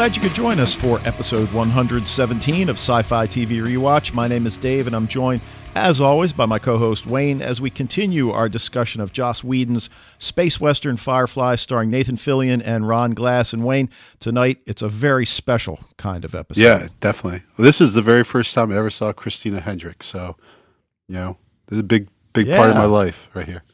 [0.00, 4.14] glad you could join us for episode 117 of Sci Fi TV Rewatch.
[4.14, 5.42] My name is Dave, and I'm joined,
[5.74, 9.90] as always, by my co host Wayne as we continue our discussion of Joss Whedon's
[10.18, 13.52] space western Firefly starring Nathan Fillion and Ron Glass.
[13.52, 16.62] And Wayne, tonight it's a very special kind of episode.
[16.62, 17.42] Yeah, definitely.
[17.58, 20.06] This is the very first time I ever saw Christina Hendricks.
[20.06, 20.34] So,
[21.08, 21.36] you know,
[21.66, 22.56] this is a big, big yeah.
[22.56, 23.64] part of my life right here.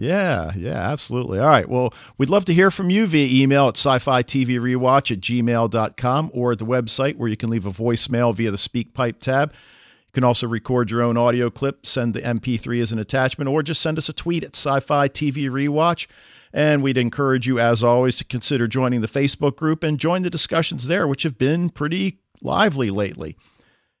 [0.00, 1.40] Yeah, yeah, absolutely.
[1.40, 1.68] All right.
[1.68, 5.20] Well, we'd love to hear from you via email at sci fi TV rewatch at
[5.20, 9.52] gmail.com or at the website where you can leave a voicemail via the SpeakPipe tab.
[9.52, 13.62] You can also record your own audio clip, send the MP3 as an attachment, or
[13.62, 16.06] just send us a tweet at sci fi TV rewatch.
[16.50, 20.30] And we'd encourage you, as always, to consider joining the Facebook group and join the
[20.30, 23.36] discussions there, which have been pretty lively lately.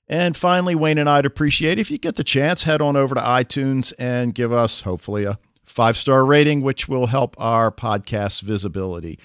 [0.08, 3.20] And finally, Wayne and I'd appreciate if you get the chance, head on over to
[3.20, 5.38] iTunes and give us, hopefully, a
[5.70, 9.18] five star rating, which will help our podcast visibility.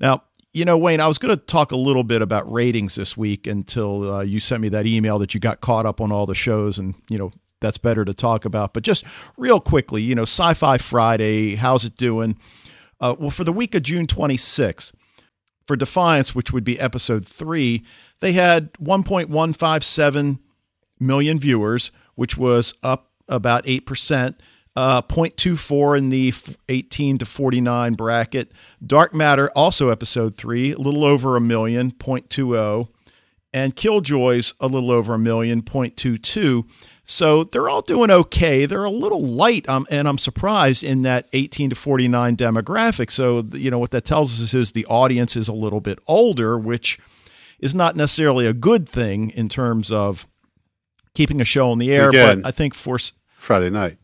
[0.00, 3.16] Now, you know, Wayne, I was going to talk a little bit about ratings this
[3.16, 6.24] week until uh, you sent me that email that you got caught up on all
[6.26, 8.72] the shows, and you know that's better to talk about.
[8.72, 9.04] But just
[9.36, 12.38] real quickly, you know, Sci-Fi Friday, how's it doing?
[13.00, 14.92] Uh, well, for the week of June 26th,
[15.66, 17.84] for Defiance, which would be episode three,
[18.20, 20.38] they had 1.157
[20.98, 24.40] million viewers, which was up about eight percent
[24.78, 26.32] uh, 0.24 in the
[26.68, 28.52] 18 to 49 bracket.
[28.86, 32.88] Dark Matter, also episode three, a little over a million, 0.20.
[33.52, 36.64] And Killjoys, a little over a million, 0.22.
[37.04, 38.66] So they're all doing okay.
[38.66, 43.10] They're a little light, um, and I'm surprised in that 18 to 49 demographic.
[43.10, 46.56] So, you know, what that tells us is the audience is a little bit older,
[46.56, 47.00] which
[47.58, 50.24] is not necessarily a good thing in terms of
[51.14, 52.10] keeping a show on the air.
[52.10, 53.00] Again, but I think for
[53.38, 53.98] Friday night.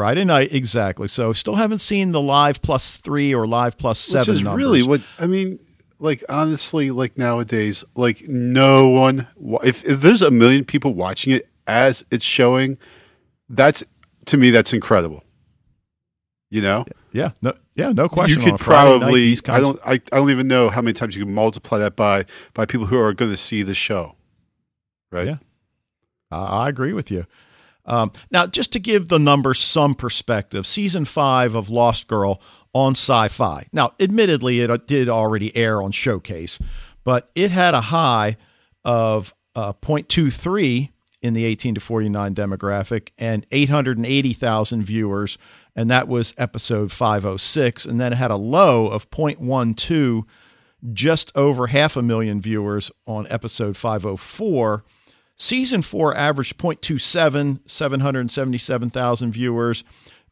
[0.00, 1.08] Friday night, exactly.
[1.08, 4.32] So still haven't seen the live plus three or live plus seven.
[4.32, 4.64] Which is numbers.
[4.64, 5.58] really what I mean.
[5.98, 9.26] Like honestly, like nowadays, like no one.
[9.62, 12.78] If, if there's a million people watching it as it's showing,
[13.50, 13.84] that's
[14.24, 15.22] to me that's incredible.
[16.48, 16.86] You know?
[17.12, 17.32] Yeah.
[17.42, 17.52] No.
[17.74, 17.92] Yeah.
[17.92, 18.40] No question.
[18.40, 19.32] You could probably.
[19.32, 19.78] Night, I don't.
[19.84, 22.24] I, I don't even know how many times you can multiply that by
[22.54, 24.14] by people who are going to see the show.
[25.12, 25.26] Right.
[25.26, 25.36] Yeah.
[26.30, 27.26] I agree with you.
[27.84, 32.40] Um, now, just to give the numbers some perspective, season five of Lost Girl
[32.72, 33.66] on sci fi.
[33.72, 36.58] Now, admittedly, it did already air on Showcase,
[37.04, 38.36] but it had a high
[38.84, 40.90] of uh, 0.23
[41.22, 45.38] in the 18 to 49 demographic and 880,000 viewers,
[45.76, 47.84] and that was episode 506.
[47.84, 50.24] And then it had a low of 0.12,
[50.92, 54.84] just over half a million viewers on episode 504
[55.42, 59.84] Season four averaged 0.27, 777,000 viewers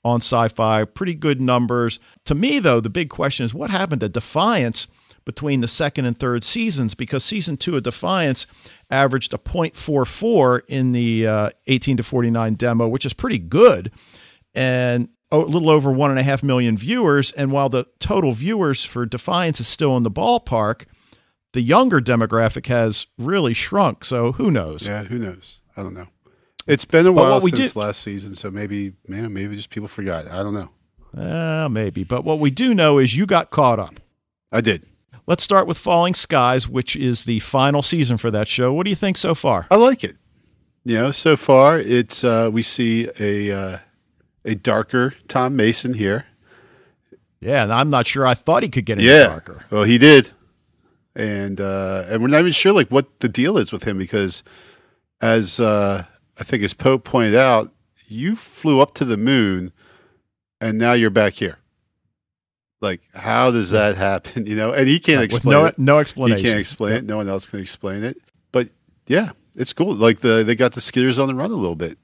[0.05, 0.85] on sci fi.
[0.85, 1.99] Pretty good numbers.
[2.27, 4.87] To me, though, the big question is what happened to Defiance
[5.25, 6.95] between the second and third seasons?
[6.95, 8.47] Because season two of Defiance
[8.91, 13.91] averaged a 0.44 in the uh, 18 to 49 demo, which is pretty good.
[14.55, 17.31] And a little over one and a half million viewers.
[17.33, 20.85] And while the total viewers for Defiance is still in the ballpark,
[21.59, 24.05] the younger demographic has really shrunk.
[24.05, 24.87] So who knows?
[24.87, 25.59] Yeah, who knows?
[25.77, 26.07] I don't know.
[26.69, 30.29] It's been a while since do, last season, so maybe, man, maybe just people forgot.
[30.29, 30.71] I don't know.
[31.21, 32.05] Uh, maybe.
[32.05, 33.99] But what we do know is you got caught up.
[34.53, 34.87] I did.
[35.27, 38.73] Let's start with Falling Skies, which is the final season for that show.
[38.73, 39.67] What do you think so far?
[39.69, 40.17] I like it.
[40.85, 43.79] You know, so far it's uh, we see a uh,
[44.45, 46.27] a darker Tom Mason here.
[47.41, 49.27] Yeah, and I'm not sure I thought he could get any yeah.
[49.27, 49.65] darker.
[49.73, 50.31] Well, he did
[51.19, 54.45] and uh, and we're not even sure like what the deal is with him because,
[55.21, 56.05] as uh,
[56.39, 57.73] I think as Pope pointed out,
[58.07, 59.73] you flew up to the moon,
[60.61, 61.59] and now you're back here.
[62.81, 64.47] Like, how does that happen?
[64.49, 65.53] You know, and he can't explain.
[65.53, 65.79] no, it.
[65.79, 66.39] no explanation.
[66.39, 67.05] He can't explain it.
[67.05, 68.17] No one else can explain it.
[68.53, 68.69] But
[69.09, 69.95] yeah, it's cool.
[69.95, 71.99] Like the they got the skitters on the run a little bit.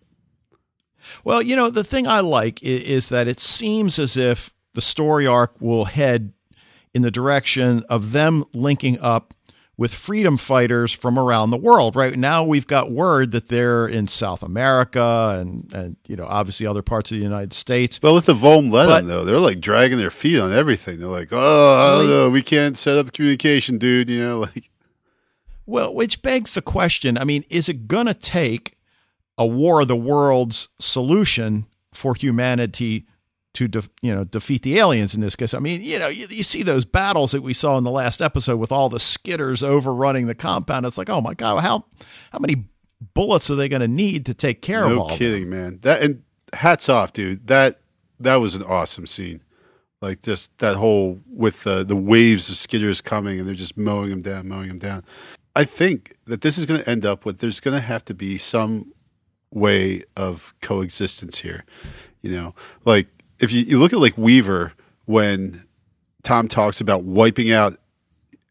[1.22, 4.80] Well, you know, the thing I like is, is that it seems as if the
[4.80, 6.32] story arc will head
[6.94, 9.34] in the direction of them linking up
[9.76, 11.96] with freedom fighters from around the world.
[11.96, 16.66] Right now, we've got word that they're in South America and, and you know, obviously
[16.66, 18.00] other parts of the United States.
[18.00, 21.00] Well, with the Volm Lennon, though, they're like dragging their feet on everything.
[21.00, 24.08] They're like, oh, I don't know, we can't set up communication, dude.
[24.08, 24.70] You know, like.
[25.66, 28.76] Well, which begs the question I mean, is it going to take
[29.36, 33.06] a War of the Worlds solution for humanity
[33.54, 35.54] to de- you know defeat the aliens in this case.
[35.54, 38.20] I mean, you know, you, you, see those battles that we saw in the last
[38.20, 40.86] episode with all the skitters overrunning the compound.
[40.86, 41.84] It's like, oh my god, how
[42.32, 42.66] how many
[43.14, 45.08] bullets are they going to need to take care no of all?
[45.10, 45.78] No kidding, man.
[45.82, 46.22] That and
[46.52, 47.46] hats off, dude.
[47.46, 47.80] That
[48.20, 49.40] that was an awesome scene.
[50.00, 54.10] Like just that whole with the the waves of skitters coming and they're just mowing
[54.10, 55.04] them down, mowing them down.
[55.56, 58.14] I think that this is going to end up with there's going to have to
[58.14, 58.92] be some
[59.52, 61.64] way of coexistence here.
[62.22, 62.54] You know,
[62.84, 63.06] like
[63.40, 64.72] if you, you look at like Weaver
[65.06, 65.64] when
[66.22, 67.78] Tom talks about wiping out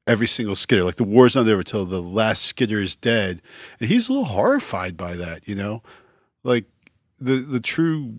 [0.05, 3.41] every single skitter, like the war's not over till the last skitter is dead,
[3.79, 5.47] and he's a little horrified by that.
[5.47, 5.81] You know,
[6.43, 6.65] like
[7.19, 8.15] the the true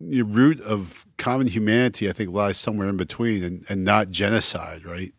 [0.00, 5.12] root of common humanity, I think, lies somewhere in between, and, and not genocide, right?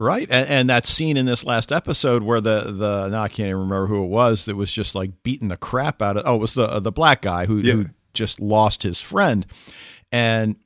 [0.00, 3.48] Right, and, and that scene in this last episode where the the now I can't
[3.48, 6.36] even remember who it was that was just like beating the crap out of oh
[6.36, 7.72] it was the uh, the black guy who, Yeah.
[7.72, 7.86] who
[8.18, 9.46] just lost his friend,
[10.12, 10.56] and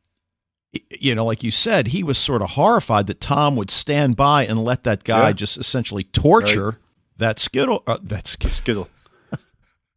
[0.91, 4.47] you know like you said he was sort of horrified that Tom would stand by
[4.47, 5.33] and let that guy Yeah.
[5.35, 6.79] just essentially torture
[7.19, 8.89] that skittle uh, that sk- Skittle.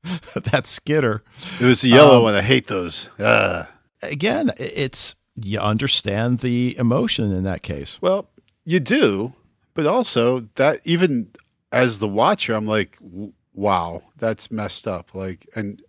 [0.51, 1.23] that skitter
[1.59, 2.35] It was the yellow Um, one.
[2.35, 3.09] I hate those.
[3.19, 3.69] Ah.
[4.03, 4.51] again.
[4.59, 7.97] It's you understand the emotion in that case.
[8.01, 8.29] Well,
[8.65, 9.33] you do,
[9.73, 11.29] but also that even
[11.71, 12.97] as the watcher, I'm like,
[13.53, 15.13] wow, that's messed up.
[15.15, 15.81] Like, and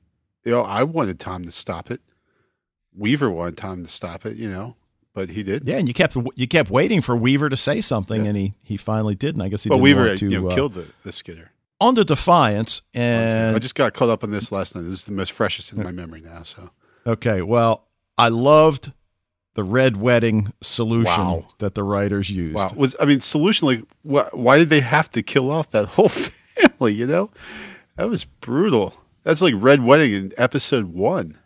[0.46, 2.00] you know, I wanted Tom to stop it.
[2.96, 4.76] Weaver wanted Tom to stop it, you know,
[5.12, 5.66] but he did.
[5.66, 8.28] Yeah, and you kept you kept waiting for Weaver to say something, Yeah.
[8.30, 9.34] and he he finally did.
[9.34, 11.12] And I guess he But didn't Weaver, want to you know, uh, killed the, the
[11.12, 11.50] skitter.
[11.80, 12.80] on the Defiance.
[12.94, 14.82] And I just got caught up on this last night.
[14.82, 16.42] This is the most freshest in my memory now.
[16.42, 16.70] So
[17.06, 17.84] okay, well,
[18.16, 18.92] I loved
[19.54, 21.46] the red wedding solution Wow.
[21.58, 22.54] that the writers used.
[22.56, 25.86] wow, was I mean, solution like wh- why did they have to kill off that
[25.86, 26.08] whole
[26.56, 26.94] family?
[26.94, 27.30] You know,
[27.96, 28.94] that was brutal.
[29.26, 31.36] That's like Red Wedding in episode one.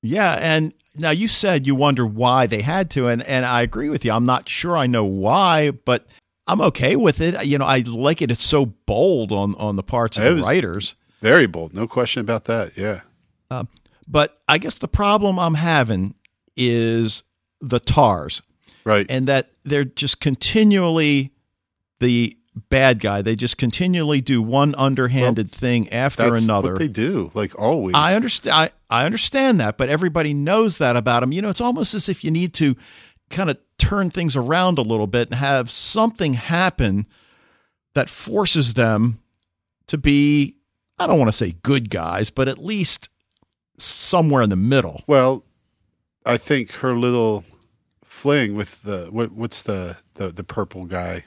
[0.00, 3.88] Yeah, and now you said you wonder why they had to, and and I agree
[3.88, 4.12] with you.
[4.12, 6.06] I'm not sure I know why, but
[6.46, 7.44] I'm okay with it.
[7.44, 8.30] You know, I like it.
[8.30, 10.94] It's so bold on on the parts of It the writers.
[11.20, 12.78] Very bold, no question about that.
[12.78, 13.00] Yeah.
[13.50, 13.66] Um,
[14.06, 16.14] but I guess the problem I'm having
[16.56, 17.24] is
[17.60, 18.40] the Tarrs.
[18.84, 19.04] Right.
[19.10, 21.32] and that they're just continually
[21.98, 23.22] the bad guy.
[23.22, 26.72] They just continually do one underhanded thing after another.
[26.72, 27.94] what they do, like always.
[27.94, 28.54] I understand.
[28.54, 28.70] I,
[29.02, 31.32] I understand that, but everybody knows that about them.
[31.32, 32.76] You know, it's almost as if you need to
[33.30, 37.06] kind of turn things around a little bit and have something happen
[37.94, 39.20] that forces them
[39.86, 40.56] to be.
[40.98, 43.08] I don't want to say good guys, but at least
[43.78, 45.02] somewhere in the middle.
[45.06, 45.44] well,
[46.26, 47.44] I think her little
[48.04, 51.24] fling with the what, what's the, the the purple guy,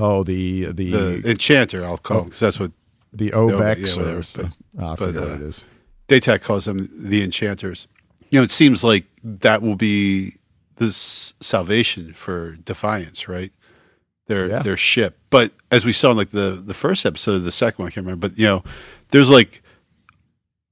[0.00, 1.84] Oh, the the the enchanter.
[1.84, 2.72] I'll call because that's what
[3.12, 4.46] the Omec, Omec yeah, or whatever, but-
[4.78, 5.64] oh, I but, uh, what it is.
[6.08, 7.86] Datak calls them the enchanters.
[8.30, 10.34] You know, it seems like that will be
[10.76, 13.52] this salvation for Defiance, right?
[14.26, 14.62] Their Yeah.
[14.62, 15.18] their ship.
[15.30, 18.06] But as we saw in like the the first episode, the second one, I can't
[18.06, 18.28] remember.
[18.28, 18.64] But you know,
[19.10, 19.62] there's like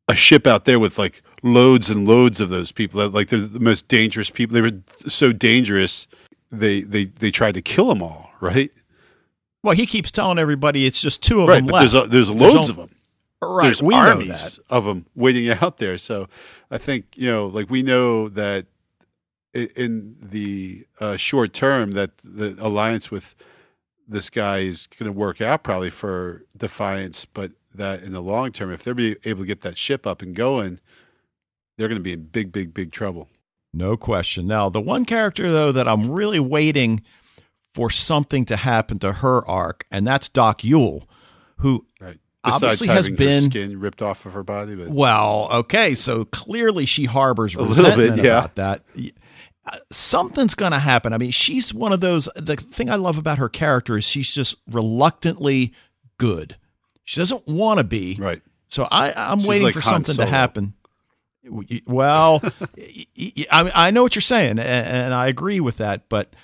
[0.08, 3.08] a ship out there with like loads and loads of those people.
[3.10, 4.54] Like they're the most dangerous people.
[4.54, 4.78] They were
[5.08, 6.06] so dangerous.
[6.50, 8.70] They they they tried to kill them all, right?
[9.68, 11.56] Well, he keeps telling everybody it's just two of right.
[11.56, 11.92] them But left.
[11.92, 12.90] there's a, there's loads only- of them.
[13.42, 13.64] right.
[13.64, 14.60] there's we know armies that.
[14.74, 15.98] of them waiting out there.
[15.98, 16.28] So
[16.70, 18.66] I think you know, like we know that
[19.54, 23.34] in the uh, short term, that the alliance with
[24.06, 28.52] this guy is going to work out probably for Defiance, but that in the long
[28.52, 30.80] term, if they're be able to get that ship up and going,
[31.76, 33.28] they're going to be in big, big, big trouble.
[33.74, 34.46] No question.
[34.46, 37.02] Now, the one character though that I'm really waiting
[37.74, 41.08] for something to happen to her arc, and that's Doc Yewll,
[41.58, 42.18] who Right.
[42.44, 47.04] Obviously has been- skin ripped off of her body, but Well, okay, so clearly she
[47.04, 48.38] harbors A little bit, resentment yeah.
[48.38, 48.82] about that.
[49.66, 51.12] Uh, Something's going to happen.
[51.12, 52.26] I mean, she's one of those.
[52.36, 55.74] The thing I love about her character is she's just reluctantly
[56.16, 56.56] good.
[57.04, 58.16] She doesn't want to be.
[58.18, 58.40] right.
[58.70, 60.74] So I, I'm She's waiting like for Han something to happen.
[61.86, 62.42] Well,
[63.50, 66.08] I know what you're saying, and I agree with that.
[66.08, 66.34] But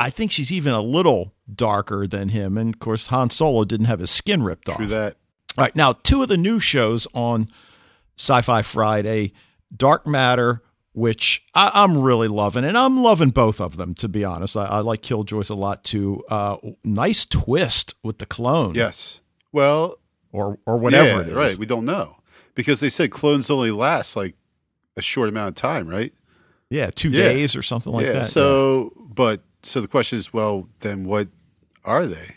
[0.00, 2.58] I think she's even a little darker than him.
[2.58, 4.76] And of course, Han Solo didn't have his skin ripped off.
[4.76, 5.16] True that.
[5.56, 7.48] All right, now two of the new shows on
[8.16, 9.32] Sci-Fi Friday,
[9.74, 13.94] Dark Matter, which I, I'm really loving, and I'm loving both of them.
[13.94, 16.22] To be honest, I, I like Killjoys a lot too.
[16.28, 19.20] Uh, nice twist with the clone, Yes.
[19.52, 19.98] Well,
[20.32, 21.34] or or whatever Yeah, it is.
[21.34, 21.56] Right.
[21.58, 22.16] We don't know
[22.54, 24.34] because they said clones only last like
[24.96, 26.12] a short amount of time, right?
[26.70, 27.24] Yeah, two Yeah.
[27.24, 28.12] days or something like yeah.
[28.12, 28.26] that.
[28.26, 31.28] So, but so the question is, well, then what
[31.84, 32.36] are they?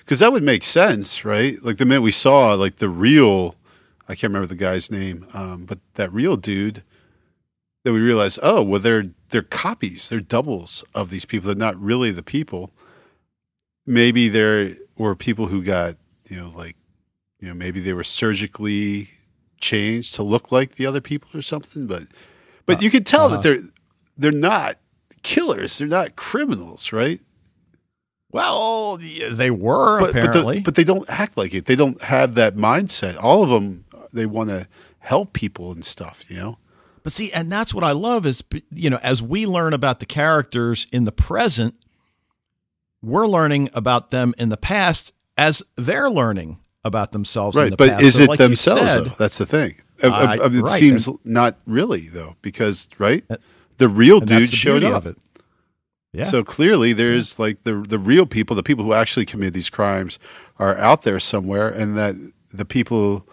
[0.00, 1.62] Because that would make sense, right?
[1.62, 3.56] Like the minute we saw like the real,
[4.08, 6.82] I can't remember the guy's name, um, but that real dude,
[7.84, 11.46] then we realized, oh, well, they're they're copies, they're doubles of these people.
[11.46, 12.70] They're not really the people.
[13.86, 15.96] Maybe there were people who got,
[16.28, 16.76] you know, like,
[17.40, 19.10] you know, maybe they were surgically
[19.60, 21.86] changed to look like the other people or something.
[21.86, 22.04] But,
[22.66, 23.36] but you could tell uh-huh.
[23.36, 23.62] that they're
[24.16, 24.78] they're not
[25.22, 25.78] killers.
[25.78, 27.20] They're not criminals, right?
[28.30, 30.60] Well, they were But, but, the- apparently.
[30.60, 31.66] but they don't act like it.
[31.66, 33.22] They don't have that mindset.
[33.22, 34.66] All of them, they want to
[35.00, 36.24] help people and stuff.
[36.28, 36.58] You know.
[37.02, 40.06] But see, and that's what I love is, you know, as we learn about the
[40.06, 41.74] characters in the present,
[43.02, 47.76] we're learning about them in the past as they're learning about themselves in right the
[47.76, 48.02] but past.
[48.02, 49.12] is So it like themselves said- though?
[49.18, 53.24] that's the thing I- I- I- mean, it right, seems not really though because right
[53.30, 53.36] uh,
[53.82, 55.18] the real and dude the showed up of it.
[56.12, 56.24] Yeah.
[56.24, 60.18] so clearly there's like the the real people the people who actually commit these crimes
[60.58, 62.14] are out there somewhere and that
[62.52, 63.26] the people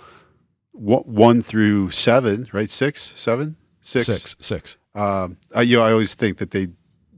[0.71, 4.77] one through seven right six seven six six, six.
[4.95, 6.69] um, I, you know, I always think that they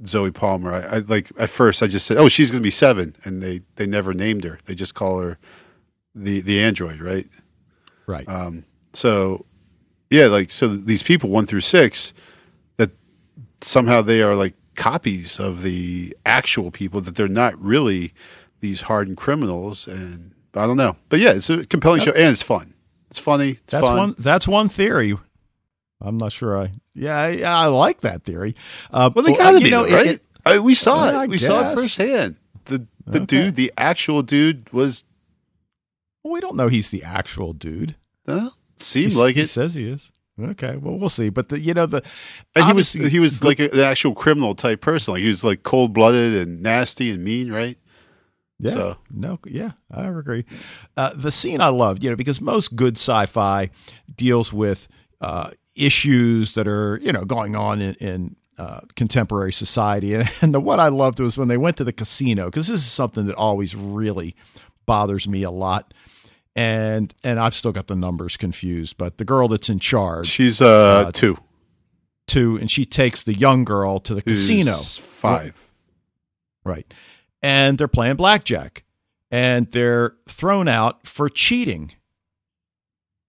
[0.08, 0.74] Zoe Palmer.
[0.74, 3.16] I, I like at first I just said, "Oh, she's going to be seven.
[3.24, 4.58] and they they never named her.
[4.66, 5.38] They just call her
[6.16, 7.28] the the android, right?
[8.08, 8.28] Right.
[8.28, 9.46] Um, so
[10.10, 12.14] yeah, like so these people one through six
[13.62, 18.14] somehow they are like copies of the actual people that they're not really
[18.62, 22.42] these hardened criminals, and I don't know, but yeah, it's a compelling show and it's
[22.44, 22.74] fun.
[23.10, 23.52] It's funny.
[23.52, 23.98] It's that's fun.
[23.98, 24.16] one.
[24.18, 25.18] That's one theory.
[26.00, 26.58] I'm not sure.
[26.58, 28.56] I yeah, I, I like that theory.
[28.92, 30.06] Uh, Well, they well, gotta you be, know, though, right?
[30.08, 31.30] it- it- I mean, we saw Yeah, I it.
[31.30, 32.36] We saw it firsthand.
[32.66, 33.26] The the Okay.
[33.26, 35.04] dude, the actual dude, was
[36.24, 37.96] well, we don't know he's the actual dude.
[38.28, 39.50] uh, seemed He- like he it.
[39.50, 40.12] says he is.
[40.40, 41.30] Okay, well, we'll see.
[41.30, 42.04] But the, you know the
[42.56, 45.14] And he was he was like an actual criminal type person.
[45.14, 47.78] Like he was like cold blooded and nasty and mean, right?
[48.60, 48.72] Yeah.
[48.72, 50.46] So- No, yeah, I agree.
[50.96, 53.70] Uh, the scene I loved, you know, because most good sci-fi
[54.16, 54.88] deals with
[55.20, 60.14] uh, issues that are, you know, going on in, in uh, contemporary society.
[60.14, 62.82] And, and the what I loved was when they went to the casino, because this
[62.82, 64.36] is something that always really
[64.86, 65.94] bothers me a lot.
[66.56, 70.60] And and I've still got the numbers confused, but the girl that's in charge, She's
[70.62, 71.38] uh, Uh, two
[72.28, 74.78] too, and she takes the young girl to the who's casino.
[74.78, 75.72] five.
[76.64, 76.94] Right.
[77.42, 78.84] And they're playing blackjack
[79.32, 81.94] and they're thrown out for cheating.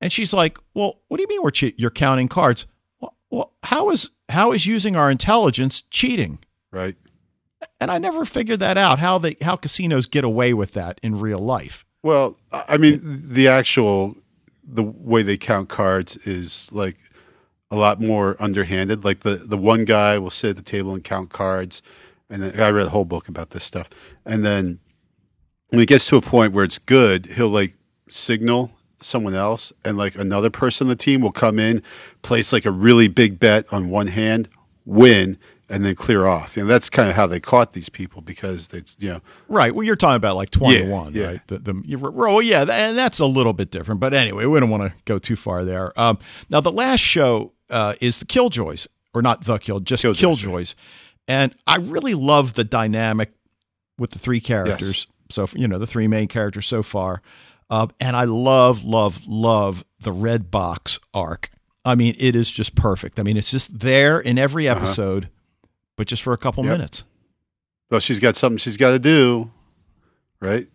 [0.00, 2.66] And she's like, "Well, what do you mean we're che- you're counting cards?
[3.00, 6.40] Well, well, how is how is using our intelligence cheating?"
[6.72, 6.96] Right.
[7.80, 11.20] And I never figured that out how they how casinos get away with that in
[11.20, 11.84] real life.
[12.02, 14.16] Well, I mean, the actual
[14.64, 16.96] the way they count cards is like
[17.70, 19.04] a lot more underhanded.
[19.04, 21.82] Like the the one guy will sit at the table and count cards,
[22.28, 23.88] and then I read a whole book about this stuff.
[24.24, 24.80] And then
[25.68, 27.74] when it gets to a point where it's good, he'll like
[28.08, 31.82] signal someone else, and like another person on the team will come in,
[32.22, 34.48] place like a really big bet on one hand,
[34.84, 35.38] win,
[35.72, 36.56] and then clear off.
[36.56, 39.74] You know, that's kind of how they caught these people because it's you know Right.
[39.74, 41.26] Well, you're talking about like 21, yeah.
[41.26, 41.40] right?
[41.48, 44.00] The, the, well, yeah, and that's a little bit different.
[44.00, 45.98] But anyway, we don't want to go too far there.
[45.98, 46.18] Um,
[46.50, 50.74] now, the last show uh, is the Killjoys, or not the Kill, just Killjoys, Killjoys.
[51.26, 53.32] And I really love the dynamic
[53.98, 55.06] with the three characters.
[55.30, 57.22] So, you know, the three main characters so far.
[57.70, 61.50] Uh, and I love, love, love the Red Box arc.
[61.84, 63.18] I mean, it is just perfect.
[63.18, 64.84] I mean, it's just there in every Uh-huh.
[65.96, 66.72] But just for a couple Yep.
[66.72, 67.04] minutes.
[67.90, 69.50] well she's got something she's got to do,
[70.40, 70.68] right?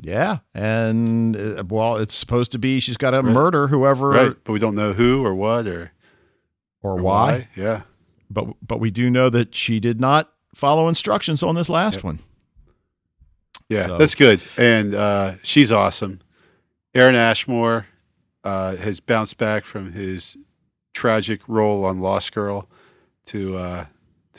[0.00, 4.52] Yeah, and uh, well, it's supposed to be she's got to murder whoever Right, but
[4.52, 5.92] we don't know who or what or,
[6.82, 7.48] or, or why.
[7.54, 7.82] Yeah,
[8.30, 12.04] But but we do know that she did not follow instructions on this last Yep.
[12.04, 12.18] one.
[13.68, 14.40] yeah, So- that's good.
[14.56, 16.18] And uh, she's awesome.
[16.94, 17.86] Aaron Ashmore
[18.44, 20.36] uh, has bounced back from his
[20.94, 22.68] tragic role on Lost Girl
[23.26, 23.86] to uh,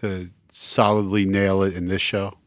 [0.03, 2.37] to solidly nail it in this show.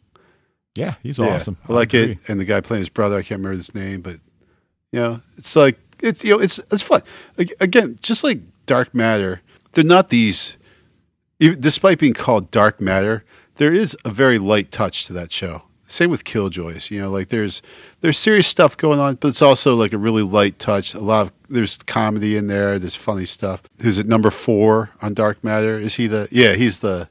[0.74, 1.56] Yeah, he's Yeah, awesome.
[1.68, 2.12] I like agree.
[2.12, 2.18] it.
[2.28, 4.20] And the guy playing his brother, I can't remember his name, but
[4.92, 7.02] you know, it's like it's you know, it's it's fun.
[7.36, 9.40] Like, again, just like Dark Matter,
[9.72, 10.56] they're not these.
[11.40, 13.24] Even, despite being called Dark Matter,
[13.56, 15.62] there is a very light touch to that show.
[15.88, 16.90] Same with Killjoys.
[16.90, 17.62] You know, like there's
[18.00, 20.94] there's serious stuff going on, but it's also like a really light touch.
[20.94, 22.78] A lot of there's comedy in there.
[22.78, 23.62] There's funny stuff.
[23.80, 25.78] Who's at number four on Dark Matter?
[25.78, 26.28] Is he the?
[26.30, 27.08] Yeah, he's the.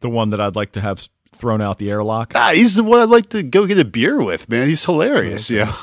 [0.00, 2.32] The one that I'd like to have thrown out the airlock.
[2.34, 4.68] Ah, he's the one I'd like to go get a beer with, man.
[4.68, 5.50] He's hilarious.
[5.50, 5.76] Yeah.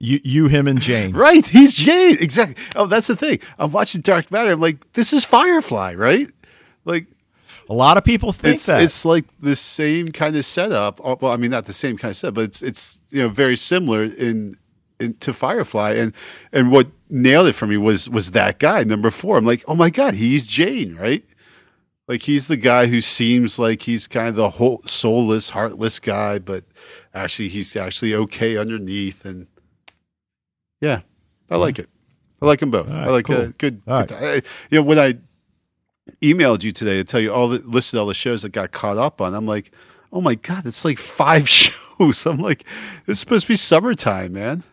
[0.00, 1.12] You, you, him, and Jayne.
[1.16, 1.44] Right.
[1.44, 2.16] He's Jayne.
[2.20, 2.54] Exactly.
[2.76, 3.40] Oh, that's the thing.
[3.58, 4.52] I'm watching Dark Matter.
[4.52, 6.30] I'm like, this is Firefly, right?
[6.84, 7.06] Like,
[7.68, 8.80] A lot of people think it's, that.
[8.82, 11.00] it's like the same kind of setup.
[11.02, 13.28] Oh, Well, I mean, not the same kind of setup, but it's it's you know
[13.28, 14.56] very similar in,
[15.00, 15.94] in to Firefly.
[15.94, 16.12] And
[16.52, 19.36] and what nailed it for me was was that guy number four.
[19.36, 21.24] I'm like, oh my god, he's Jayne, right?
[22.08, 26.38] Like he's the guy who seems like he's kind of the whole soulless, heartless guy,
[26.38, 26.64] but
[27.14, 29.24] actually he's actually okay underneath.
[29.26, 29.46] And
[30.80, 31.00] yeah,
[31.50, 31.88] I like it.
[32.40, 32.90] I like them both.
[32.90, 33.52] All I like uh, cool.
[33.58, 33.84] good.
[33.84, 35.18] Good I- you know when I
[36.22, 38.96] emailed you today to tell you all the listed all the shows that got caught
[38.96, 39.34] up on.
[39.34, 39.72] I'm like,
[40.12, 41.46] oh my god, it's like five
[41.98, 42.24] shows.
[42.24, 42.64] I'm like,
[43.06, 44.64] it's supposed to be summertime, man.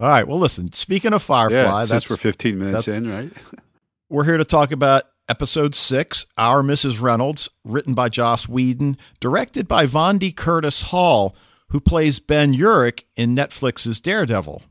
[0.00, 0.26] All right.
[0.26, 0.72] Well, listen.
[0.72, 3.32] Speaking of Firefly, Yeah, that's since we're 15 minutes in, right?
[4.10, 7.00] We're here to talk about episode six, Our Mrs.
[7.00, 11.34] Reynolds, written by Joss Whedon, directed by Vondi Curtis Hall,
[11.70, 14.62] who plays Ben Urich in Netflix's Daredevil.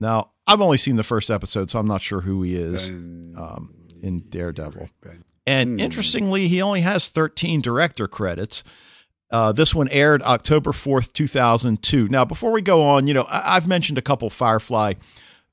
[0.00, 3.74] Now, I've only seen the first episode, so I'm not sure who he is um,
[4.02, 4.88] in Daredevil.
[5.46, 5.80] And Hmm.
[5.80, 8.64] interestingly, he only has 13 director credits.
[9.30, 12.08] Uh, this one aired October 4th, 2002.
[12.08, 14.94] Now, before we go on, you know, I- I've mentioned a couple Firefly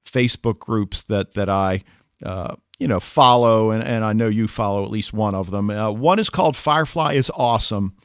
[0.05, 1.83] Facebook groups that, that I,
[2.23, 5.69] uh, you know, follow, and, and I know you follow at least one of them.
[5.69, 7.95] Uh, one is called Firefly is Awesome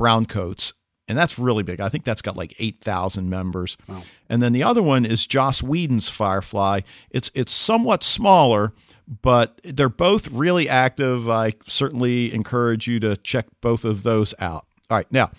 [0.00, 0.72] Browncoats,
[1.08, 1.80] and that's really big.
[1.80, 3.76] I think that's got like 8,000 members.
[3.88, 4.02] Wow.
[4.28, 6.80] And then the other one is Joss Whedon's Firefly.
[7.10, 8.72] It's it's somewhat smaller,
[9.20, 11.28] but they're both really active.
[11.28, 14.66] I certainly encourage you to check both of those out.
[14.90, 15.30] All right, now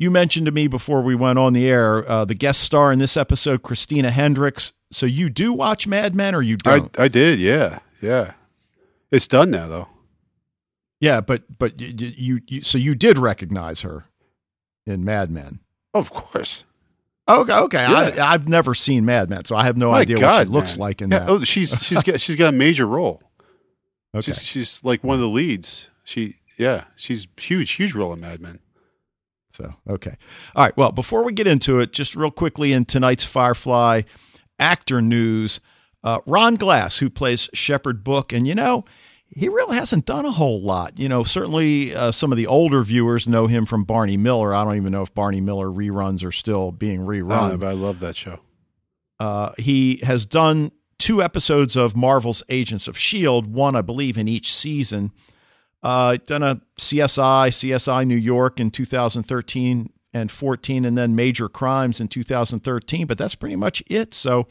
[0.00, 2.98] you mentioned to me before we went on the air uh, the guest star in
[2.98, 4.72] this episode, Christina Hendricks.
[4.90, 6.98] So you do watch Mad Men, or you I, don't?
[6.98, 8.32] I did, yeah, yeah.
[9.10, 9.88] It's done now, though.
[11.00, 14.04] yeah, but but you, you, you so you did recognize her
[14.86, 15.60] in Mad Men.
[15.94, 16.64] Of course.
[17.26, 17.82] Oh, okay, okay.
[17.82, 18.24] Yeah.
[18.24, 20.72] I, I've never seen Mad Men, so I have no My idea what she looks
[20.72, 20.80] man.
[20.80, 21.28] like in Yeah, that.
[21.28, 23.22] oh, she's she's got she's got a major role.
[24.14, 24.20] okay.
[24.32, 25.88] She's she's like one of the leads.
[26.04, 28.58] She yeah, she's huge, huge role in Mad Men.
[29.52, 30.16] So, okay.
[30.54, 30.76] All right.
[30.76, 34.02] Well, before we get into it, just real quickly in tonight's Firefly
[34.60, 35.58] actor news,
[36.02, 38.84] uh, Ron Glass, who plays Shepherd Book, and you know,
[39.28, 40.98] he really hasn't done a whole lot.
[40.98, 44.54] You know, certainly uh, some of the older viewers know him from Barney Miller.
[44.54, 47.60] I don't even know if Barney Miller reruns are still being rerun.
[47.60, 48.40] but I love that show.
[49.18, 54.28] Uh, he has done two episodes of Marvel's Agents of S.H.I.E.L.D., one, I believe, in
[54.28, 55.12] each season.
[55.82, 62.00] Uh, done a CSI, CSI New York in 2013 and 14, and then Major Crimes
[62.00, 64.12] in 2013, but that's pretty much it.
[64.12, 64.46] So,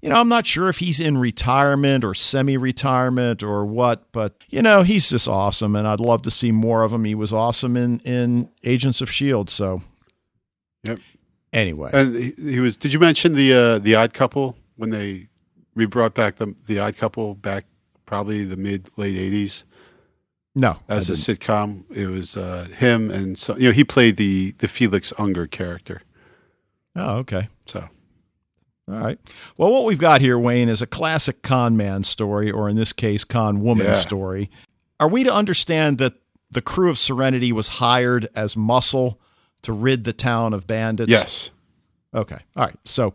[0.00, 4.34] you know, I'm not sure if he's in retirement or semi retirement or what, but,
[4.48, 7.04] you know, he's just awesome, and I'd love to see more of him.
[7.04, 9.82] He was awesome in, in Agents of S.H.I.E.L.D., so.
[10.84, 10.98] Yep.
[11.52, 11.90] Anyway.
[11.92, 12.76] And he, he was.
[12.76, 15.28] Did you mention the uh, the Odd Couple when they
[15.74, 17.64] we brought back the the Odd Couple back
[18.04, 19.64] probably the mid late eighties
[20.54, 20.78] no.
[20.88, 21.84] As a sitcom?
[21.94, 26.02] It was uh, him and so you know he played the the Felix Unger character.
[26.96, 27.48] oh, okay.
[27.66, 27.88] So
[28.88, 29.18] All right.
[29.58, 32.92] Well, what we've got here, Wayne, is a classic con man story, or in this
[32.92, 33.94] case, con woman Yeah.
[33.94, 34.48] story.
[35.00, 36.14] Are we to understand that
[36.50, 39.20] the crew of Serenity was hired as muscle
[39.62, 41.10] to rid the town of bandits?
[41.10, 41.50] yes,
[42.14, 42.38] Okay.
[42.54, 42.76] All right.
[42.84, 43.12] So,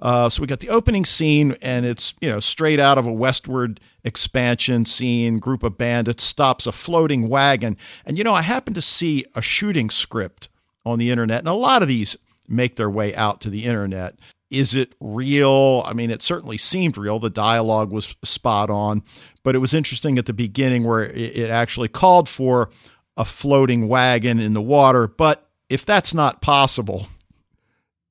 [0.00, 3.12] uh, so we got the opening scene, and it's you know straight out of a
[3.12, 5.38] westward expansion scene.
[5.38, 9.40] Group of bandits stops a floating wagon, and you know I happened to see a
[9.42, 10.50] shooting script
[10.84, 14.16] on the internet, and a lot of these make their way out to the internet.
[14.58, 15.82] Is it real?
[15.86, 17.18] I mean, it certainly seemed real.
[17.18, 19.02] The dialogue was spot on,
[19.42, 22.70] but it was interesting at the beginning where it, actually called for
[23.16, 25.08] a floating wagon in the water.
[25.08, 27.08] But if that's not possible,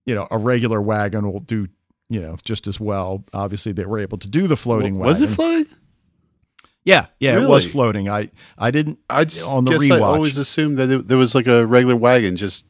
[0.06, 1.68] you know, a regular wagon will do,
[2.10, 3.24] you know, just as well.
[3.34, 5.22] Obviously, they were able to do the floating was wagon.
[5.22, 5.66] Was it floating?
[6.86, 8.10] Yeah, yeah, it was floating.
[8.10, 9.00] I, I didn't.
[9.10, 10.02] I just On the guess I rewatch.
[10.02, 12.66] always assumed that it, there was like a regular wagon just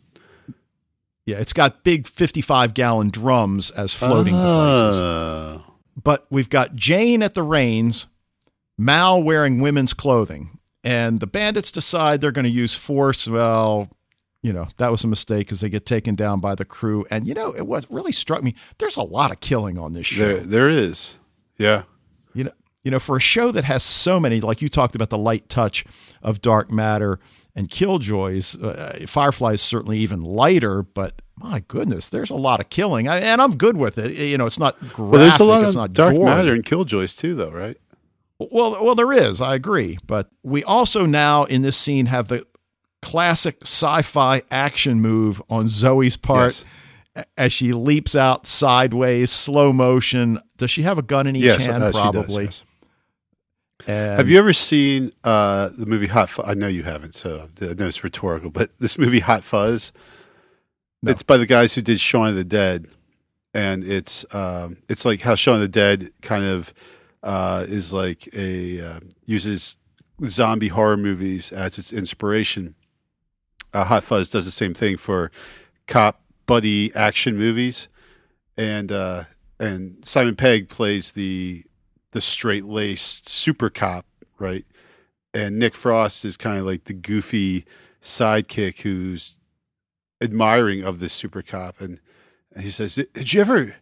[1.25, 4.99] Yeah, it's got big fifty-five gallon drums as floating devices.
[5.01, 5.65] Ah.
[6.01, 8.07] But we've got Jayne at the reins,
[8.77, 13.25] Mal wearing women's clothing, and the bandits decide they're going to use force.
[13.27, 13.89] Well,
[14.41, 17.05] you know that was a mistake because they get taken down by the crew.
[17.09, 18.55] And you know it what really struck me.
[18.79, 20.27] There's a lot of killing on this show.
[20.27, 21.15] There, there is.
[21.57, 21.83] Yeah.
[22.33, 22.51] You know,
[22.83, 25.47] you know, for a show that has so many, like you talked about, the light
[25.47, 25.85] touch
[26.21, 27.19] of dark matter
[27.55, 28.55] and killjoys.
[28.55, 33.17] Uh, Firefly is certainly even lighter, but my goodness, there's a lot of killing, I,
[33.19, 34.11] and I'm good with it.
[34.13, 34.97] You know, it's not graphic.
[34.99, 36.25] Well, there's a lot it's of not dark gory.
[36.25, 37.77] matter and killjoys too, though, right?
[38.39, 39.39] Well, well, there is.
[39.41, 42.45] I agree, but we also now in this scene have the
[43.01, 46.63] classic sci-fi action move on Zoe's part.
[47.15, 47.25] Yes.
[47.37, 50.39] As she leaps out sideways, slow motion.
[50.57, 51.83] Does she have a gun in each Yes, hand?
[51.83, 52.45] uh, she does, Probably.
[52.45, 52.63] yes.
[53.87, 56.45] And- Have you ever seen uh, the movie Hot Fuzz?
[56.47, 58.49] I know you haven't, so I know it's rhetorical.
[58.49, 59.91] But this movie Hot Fuzz,
[61.01, 61.11] No.
[61.11, 62.87] it's by the guys who did Shaun of the Dead,
[63.53, 66.73] and it's um, it's like how Shaun of the Dead kind of
[67.23, 69.77] uh, is like a uh, uses
[70.27, 72.75] zombie horror movies as its inspiration.
[73.73, 75.31] Uh, Hot Fuzz does the same thing for
[75.87, 77.87] cop buddy action movies,
[78.55, 79.23] and uh,
[79.59, 81.63] and Simon Pegg plays the
[82.13, 84.05] the straight laced super cop,
[84.39, 84.65] right?
[85.33, 87.65] and Nick Frost is kind of like the goofy
[88.01, 89.39] sidekick who's
[90.21, 91.99] admiring of this super cop, and,
[92.53, 93.75] and he says, "Did you ever,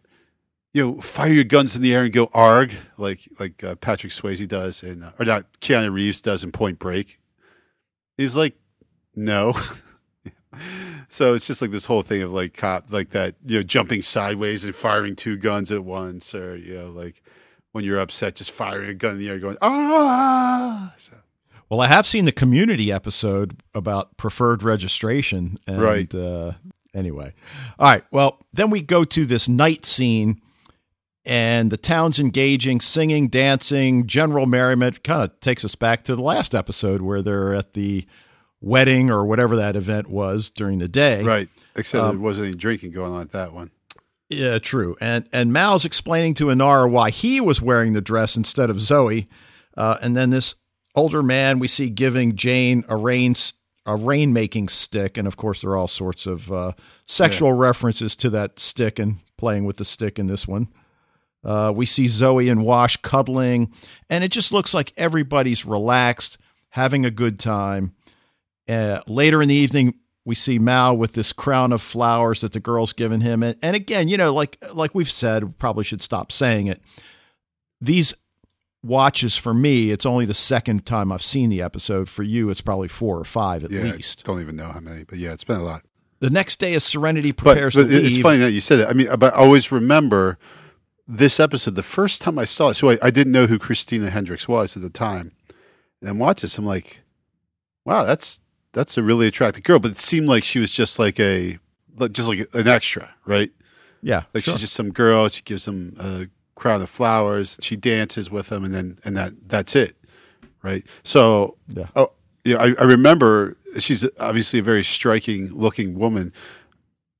[0.72, 4.12] you know, fire your guns in the air and go arg like like uh, Patrick
[4.12, 7.18] Swayze does, and uh, or not Keanu Reeves does in Point Break?"
[8.16, 8.56] He's like,
[9.14, 9.54] "No."
[11.08, 14.00] so it's just like this whole thing of like cop like that, you know, jumping
[14.00, 17.22] sideways and firing two guns at once, or you know, like
[17.72, 20.94] when you're upset, just firing a gun in the air, going ah.
[20.98, 21.12] So.
[21.68, 25.58] Well, I have seen the community episode about preferred registration.
[25.66, 26.14] And, Right.
[26.14, 26.52] Uh,
[26.94, 27.32] anyway.
[27.78, 28.04] All right.
[28.10, 30.40] Well, then we go to this night scene,
[31.24, 35.02] and the town's engaging, singing, dancing, general merriment.
[35.02, 38.06] Kind of takes us back to the last episode where they're at the
[38.60, 41.22] wedding or whatever that event was during the day.
[41.22, 41.48] Right.
[41.74, 43.70] Except Um, there wasn't any drinking going on at that one.
[44.32, 44.96] Yeah, true.
[45.00, 49.28] And and Mal's explaining to Inara why he was wearing the dress instead of Zoe.
[49.76, 50.54] Uh, and then this
[50.94, 53.34] older man we see giving Jayne a rain
[53.84, 56.72] a rain making stick, and of course there are all sorts of uh,
[57.06, 60.68] sexual references to that stick and playing with the stick in this one.
[61.44, 63.72] Uh, we see Zoe and Wash cuddling,
[64.08, 66.38] and it just looks like everybody's relaxed,
[66.70, 67.94] having a good time.
[68.68, 72.60] Uh, later in the evening, we see Mal with this crown of flowers that the
[72.60, 76.30] girl's given him, and, and again, you know, like like we've said, probably should stop
[76.30, 76.80] saying it.
[77.80, 78.14] These
[78.84, 82.08] watches for me, it's only the second time I've seen the episode.
[82.08, 84.24] For you, it's probably four or five at Yeah, least.
[84.24, 85.82] don't even know how many, but yeah, it's been a lot.
[86.20, 88.88] The next day, as Serenity But, prepares but to it's funny that you said that.
[88.88, 90.38] I mean, but I always remember
[91.08, 91.74] this episode.
[91.74, 94.76] The first time I saw it, so I, I didn't know who Christina Hendricks was
[94.76, 95.32] at the time,
[96.00, 96.56] and I watched this.
[96.58, 97.00] I'm like,
[97.84, 98.38] wow, that's
[98.72, 99.78] that's a really attractive girl.
[99.78, 101.58] But it seemed like she was just like a
[102.12, 103.50] just like an extra, right?
[104.02, 104.54] yeah, Like sure.
[104.54, 105.28] she's just some girl.
[105.28, 107.56] She gives him a crown of flowers.
[107.60, 109.96] She dances with him, and then and that that's it,
[110.62, 110.84] right?
[111.04, 111.86] So, Yeah.
[111.96, 112.12] oh,
[112.44, 112.56] yeah.
[112.56, 116.32] I, I remember she's obviously a very striking looking woman.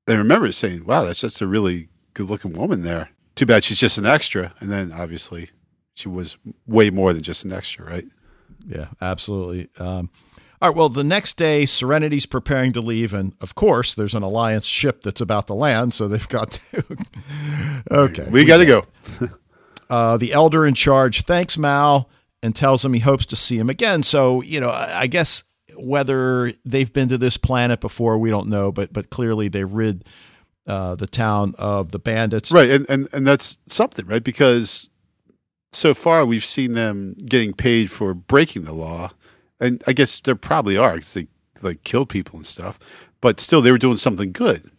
[0.09, 3.79] I remember saying, "Wow, that's just a really good looking woman there." Too bad she's
[3.79, 4.53] just an extra.
[4.61, 5.51] And then obviously
[5.95, 6.37] she was
[6.67, 8.05] way more than just an extra, right?
[8.67, 9.69] Yeah, absolutely.
[9.79, 10.11] Um,
[10.63, 10.77] all right.
[10.77, 15.03] Well, the next day, Serenity's preparing to leave, and of course, there's an Alliance ship
[15.03, 16.85] that's about to land, so they've got to.
[17.91, 18.29] okay.
[18.31, 18.87] we got to go.
[19.91, 22.09] Uh, the elder in charge thanks Mal
[22.43, 24.03] and tells him he hopes to see him again.
[24.03, 25.45] So, you know, I, I guess
[25.77, 30.07] whether they've been to this planet before, we don't know, but but clearly they rid
[30.67, 32.51] uh, the town of the bandits.
[32.51, 34.25] Right, and, and and that's something, right?
[34.25, 34.89] Because
[35.75, 39.11] so far we've seen them getting paid for breaking the law,
[39.63, 41.29] and I guess there probably are because they
[41.63, 42.79] like killed people and stuff,
[43.21, 44.71] but still they were doing something good,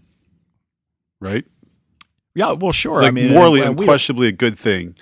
[1.19, 1.45] right?
[2.35, 3.01] Yeah, well, sure.
[3.01, 4.95] Like I mean, morally, and we- unquestionably a good thing,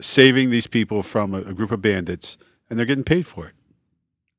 [0.00, 2.36] saving these people from a, a group of bandits,
[2.68, 3.52] and they're getting paid for it.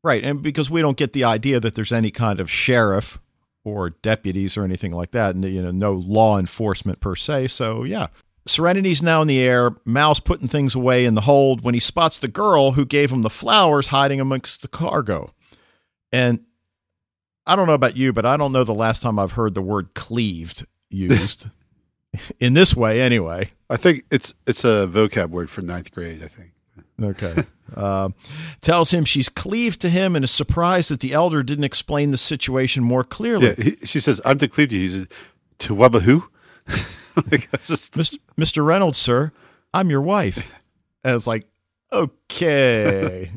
[0.03, 3.19] Right, and because we don't get the idea that there's any kind of sheriff
[3.63, 7.47] or deputies or anything like that, and you know, no law enforcement per se.
[7.49, 8.07] So yeah,
[8.47, 9.75] Serenity's now in the air.
[9.85, 13.21] Mal's putting things away in the hold when he spots the girl who gave him
[13.21, 15.33] the flowers hiding amongst the cargo.
[16.11, 16.41] And
[17.45, 19.61] I don't know about you, but I don't know the last time I've heard the
[19.61, 21.47] word cleaved used
[22.39, 23.01] in this way.
[23.01, 26.23] Anyway, I think it's it's a vocab word for ninth grade.
[26.23, 26.51] I think.
[27.01, 27.43] Okay.
[27.75, 28.15] Um,
[28.61, 32.17] tells him she's cleaved to him and is surprised that the elder didn't explain the
[32.17, 33.47] situation more clearly.
[33.47, 35.07] Yeah, he, she says, "I'm to cleave to you." He says,
[35.59, 36.29] "To who?"
[37.31, 38.19] like, just Mr.
[38.37, 38.65] Mr.
[38.65, 39.31] Reynolds, sir,
[39.73, 40.47] I'm your wife.
[41.03, 41.47] And it's like,
[41.91, 43.31] okay.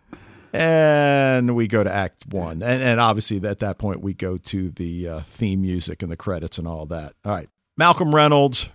[0.52, 2.62] and we go to Act One.
[2.62, 6.16] And, and obviously, at that point, we go to the uh, theme music and the
[6.16, 7.14] credits and all that.
[7.24, 7.48] All right.
[7.76, 8.68] Malcolm Reynolds,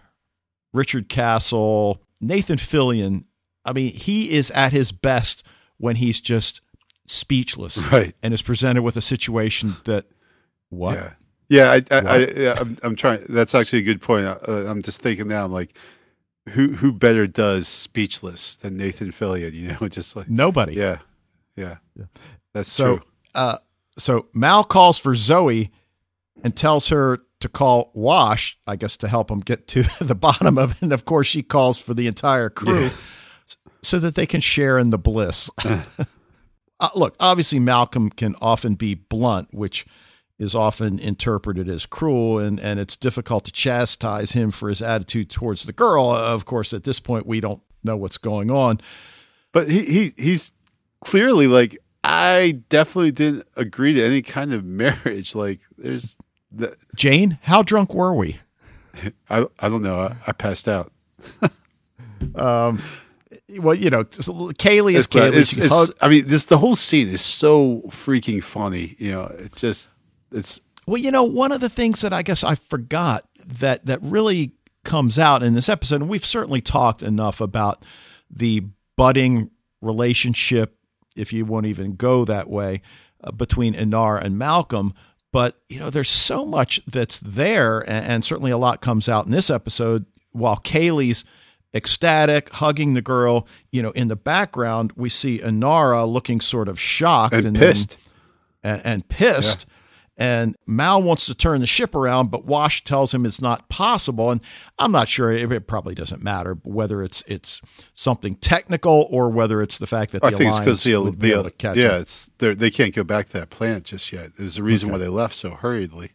[0.73, 3.25] Richard Castle, Nathan Fillion.
[3.65, 5.43] I mean, he is at his best
[5.77, 6.61] when he's just
[7.07, 8.15] speechless right.
[8.21, 10.05] and is presented with a situation that,
[10.69, 10.95] what?
[10.95, 11.13] Yeah,
[11.51, 11.71] yeah.
[11.71, 13.23] I, I, I, yeah, I'm, I'm trying.
[13.29, 14.25] That's actually a good point.
[14.25, 14.37] Uh,
[14.67, 15.45] I'm just thinking now.
[15.45, 15.77] I'm like,
[16.49, 19.53] who who better does speechless than Nathan Fillion?
[19.61, 20.73] You know, just like Nobody.
[20.75, 20.97] yeah,
[21.55, 21.75] yeah.
[22.53, 23.05] That's So, true.
[23.35, 23.57] uh,
[23.97, 25.69] so Mal calls for Zoe
[26.43, 30.57] and tells her to call Wash, I guess, to help him get to the bottom
[30.57, 30.81] of it.
[30.81, 32.89] And of course, she calls for the entire crew Yeah.
[33.83, 35.49] so that they can share in the bliss.
[35.65, 39.85] uh, look, obviously, Malcolm can often be blunt, which
[40.41, 45.29] is often interpreted as cruel, and, and it's difficult to chastise him for his attitude
[45.29, 46.09] towards the girl.
[46.09, 48.81] Of course, at this point, we don't know what's going on.
[49.51, 50.51] But he he he's
[51.05, 55.35] clearly like I definitely didn't agree to any kind of marriage.
[55.35, 56.15] Like there's
[56.51, 58.39] the, Jayne, how drunk were we?
[59.29, 59.99] I I don't know.
[59.99, 60.91] I, I passed out.
[62.35, 62.81] Um,
[63.57, 65.27] well, you know, Kaylee is It's, Kaylee.
[65.29, 68.95] it's- it's- I mean, this the whole scene is so freaking funny.
[68.99, 69.91] You know, it's just
[70.31, 73.99] it's Well, you know, one of the things that I guess I forgot that that
[74.01, 77.85] really comes out in this episode, and we've certainly talked enough about
[78.29, 78.63] the
[78.95, 80.75] budding relationship,
[81.15, 82.81] if you won't even go that way,
[83.23, 84.93] uh, between Inara and Malcolm.
[85.31, 89.25] But you know, there's so much that's there, and, and certainly a lot comes out
[89.25, 90.05] in this episode.
[90.33, 91.25] While Kaylee's
[91.73, 96.79] ecstatic, hugging the girl, you know, in the background we see Inara looking sort of
[96.79, 97.97] shocked and, then- pissed.
[98.63, 99.65] and, and pissed.
[100.17, 104.29] And Mal wants to turn the ship around, but Wash tells him it's not possible.
[104.29, 104.41] And
[104.77, 107.59] I'm not sure; it, it probably doesn't matter whether it's it's
[107.95, 111.17] something technical or whether it's the fact that the I think it's because the, would
[111.17, 112.01] be able to catch yeah, him.
[112.01, 114.35] it's they're- they can't go back to that planet just yet.
[114.37, 114.93] There's a reason Okay.
[114.93, 116.11] why they left so hurriedly.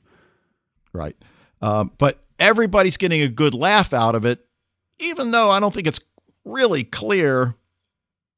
[0.92, 1.16] right.
[1.62, 4.44] Um, but everybody's getting a good laugh out of it,
[5.00, 6.00] even though I don't think it's
[6.44, 7.54] really clear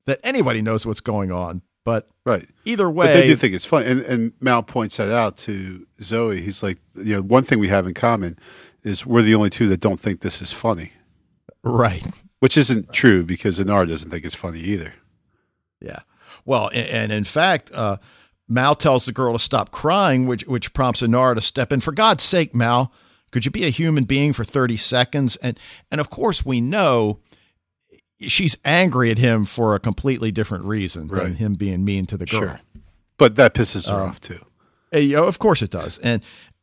[0.07, 1.63] that anybody knows what's going on.
[1.89, 2.47] But Right.
[2.67, 3.87] either But they do think it's funny.
[3.87, 6.43] And, and Mal points that out to Zoe.
[6.43, 8.39] He's like, you know, one thing we have in common
[8.85, 10.93] is we're the only two that don't think this is funny,
[11.63, 12.07] right.
[12.41, 14.93] which isn't true because Anar doesn't think it's funny either.
[15.81, 16.01] Yeah.
[16.45, 17.97] Well, and, and in fact, uh,
[18.47, 21.81] Mal tells the girl to stop crying, which which prompts Inara to step in.
[21.81, 22.93] For God's sake, Mal,
[23.33, 25.37] could you be a human being for thirty seconds?
[25.37, 25.59] And
[25.91, 27.19] and of course, we know
[28.21, 32.27] she's angry at him for a completely different reason than him being mean to the
[32.27, 32.41] girl.
[32.41, 32.61] Sure.
[33.17, 34.45] But that pisses her Um, off too.
[34.95, 35.99] Uh, you know, of course it does.
[35.99, 36.23] And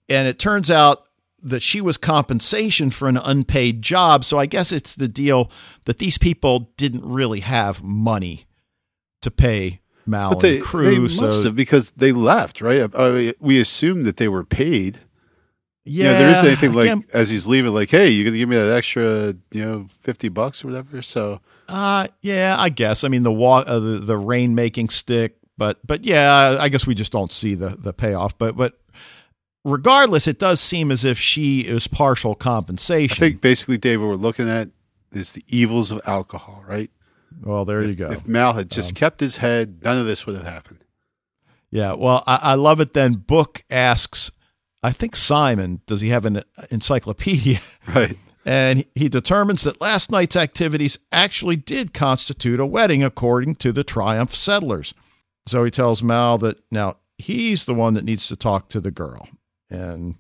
[0.10, 1.08] and it turns out
[1.44, 4.24] that she was compensation for an unpaid job.
[4.26, 5.52] So I guess it's the deal
[5.86, 8.46] that these people didn't really have money
[9.22, 11.08] to pay Mal But they, and crew.
[11.08, 12.90] they so have because they left, right?
[12.96, 15.00] I mean, we assumed that they were paid.
[15.86, 18.38] Yeah, you know, there isn't anything like again, as he's leaving, like, hey, you're gonna
[18.38, 21.02] give me that extra, you know, fifty bucks or whatever.
[21.02, 23.04] So Uh, yeah, I guess.
[23.04, 26.86] I mean, the wa- uh, the, the rain making stick, but but yeah, I guess
[26.88, 28.38] we just don't see the the payoff.
[28.38, 28.80] But but
[29.64, 33.16] regardless, it does seem as if she is partial compensation.
[33.24, 34.70] I think basically, David, we're looking at
[35.12, 36.90] is the evils of alcohol, right?
[37.44, 38.12] well, there you go.
[38.12, 40.80] If Mal had just Um, kept his head, none of this would have happened.
[41.70, 41.94] yeah.
[41.94, 42.94] Well, I, I love it.
[42.94, 44.32] Then Book asks,
[44.86, 47.60] I think Simon, does he have an encyclopedia?
[47.94, 48.18] Right.
[48.48, 53.84] And he determines that last night's activities actually did constitute a wedding according to the
[53.84, 54.94] Triumph settlers.
[55.48, 58.92] So he tells Mal that now he's the one that needs to talk to the
[58.92, 59.28] girl.
[59.72, 60.16] And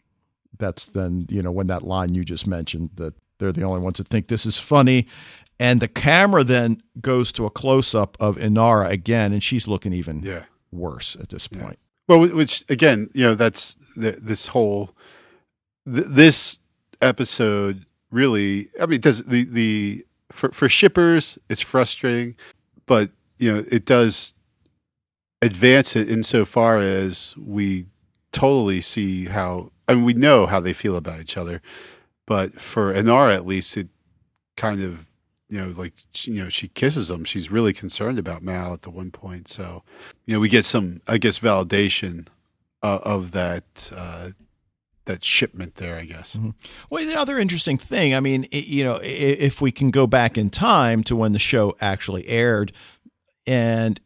[0.57, 3.97] that's then, you know, when that line you just mentioned that they're the only ones
[3.97, 5.07] that think this is funny.
[5.59, 9.93] And the camera then goes to a close up of Inara again, and she's looking
[9.93, 10.43] even Yeah.
[10.71, 11.77] worse at this point.
[12.07, 14.91] Well, which again, you know, that's th- this whole
[15.91, 16.59] th- this
[17.01, 18.69] episode really.
[18.81, 22.35] I mean, does the the for for shippers, it's frustrating,
[22.85, 24.33] but you know, it does
[25.41, 27.85] advance it insofar as we
[28.31, 29.71] totally see how.
[29.87, 31.61] I mean, we know how they feel about each other,
[32.25, 33.87] but for Inara at least, it
[34.57, 35.11] kind of
[35.49, 37.23] you know like you know she kisses him.
[37.23, 39.83] She's really concerned about Mal at the one point, so
[40.25, 42.27] you know we get some I guess validation
[42.83, 44.29] uh, of that uh,
[45.05, 45.95] that shipment there.
[45.95, 46.37] I guess.
[46.89, 50.37] Well, the other interesting thing, I mean, i you know, if we can go back
[50.37, 52.71] in time to when the show actually aired,
[53.47, 53.99] and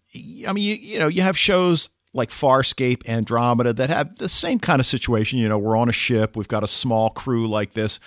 [0.47, 4.60] I mean, you, you know, you have shows like Farscape, Andromeda that have the same
[4.60, 5.39] kind of situation.
[5.39, 7.99] You know, we're on a ship, we've got a small crew like this,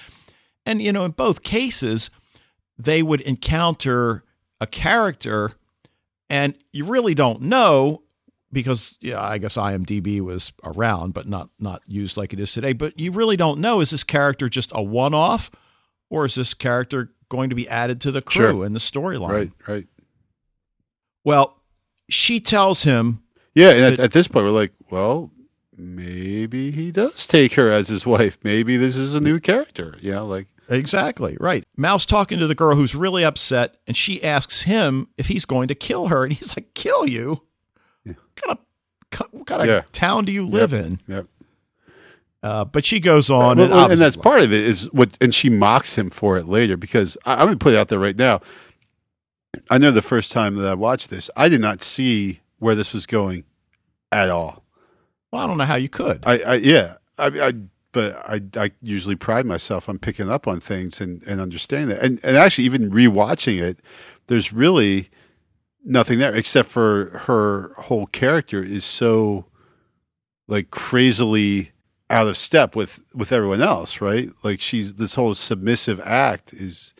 [0.66, 2.11] and you know, in both cases,
[2.79, 4.25] they would encounter
[4.61, 5.53] a character,
[6.31, 8.03] and you really don't know
[8.52, 12.72] because yeah, I guess IMDb was around, but not not used like it is today.
[12.72, 15.50] But you really don't know is this character just a one off,
[16.10, 18.64] or is this character going to be added to the crew Sure.
[18.64, 19.28] and the storyline?
[19.30, 19.50] Right.
[19.66, 19.86] Right.
[21.24, 21.56] Well,
[22.10, 23.22] she tells him,
[23.54, 25.30] Yeah, and at, at this point, we're like, well,
[25.76, 28.38] maybe he does take her as his wife.
[28.42, 29.96] Maybe this is a new character.
[30.00, 31.64] Yeah, like exactly, right.
[31.76, 35.68] Mal's talking to the girl who's really upset, and she asks him if he's going
[35.68, 36.24] to kill her.
[36.24, 37.42] And he's like, Kill you?
[38.37, 39.83] Kind of, what kind of Yeah.
[39.92, 41.01] town do you live in?
[41.09, 41.27] Yep.
[42.42, 45.33] Uh, but she goes on, Well, and, and that's part of it is what, and
[45.33, 48.01] she mocks him for it later because I, I'm going to put it out there
[48.01, 48.40] right now.
[49.71, 52.92] I know the first time that I watched this, I did not see where this
[52.92, 53.45] was going
[54.11, 54.64] at all.
[55.31, 56.21] Well, I don't know how you could.
[56.27, 57.53] I, I yeah, I, I,
[57.92, 62.03] but I, I usually pride myself on picking up on things and, and understanding it.
[62.03, 63.79] and and actually even rewatching it,
[64.27, 65.11] there's really
[65.85, 69.47] nothing there except for her whole character is so
[70.49, 71.73] like crazily
[72.11, 74.31] out of step with with everyone else, right?
[74.42, 76.95] Like she's this whole submissive act is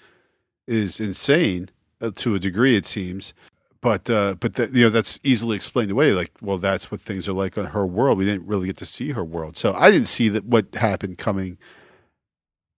[0.67, 1.69] is insane
[2.01, 3.35] uh, to a degree, it seems.
[3.81, 6.13] But uh, but the, you know that's easily explained away.
[6.13, 8.19] Like, well, that's what things are like on her world.
[8.19, 11.19] We didn't really get to see her world, so I didn't see that what happened
[11.19, 11.59] coming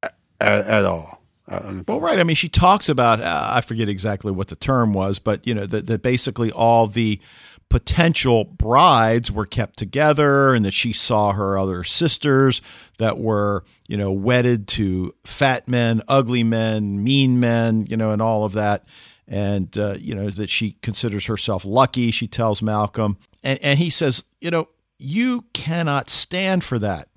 [0.02, 1.23] at, at all.
[1.46, 2.18] Uh, well, right.
[2.18, 5.54] I mean, she talks about uh, I forget exactly what the term was, but you
[5.54, 7.20] know that that basically all the
[7.68, 12.62] potential brides were kept together and that she saw her other sisters
[12.98, 18.22] that were, you know, wedded to fat men, ugly men, mean men, you know, and
[18.22, 18.84] all of that.
[19.26, 23.16] And, uh, you know, that she considers herself lucky, she tells Malcolm.
[23.42, 27.08] And, and he says, you know, you cannot stand for that.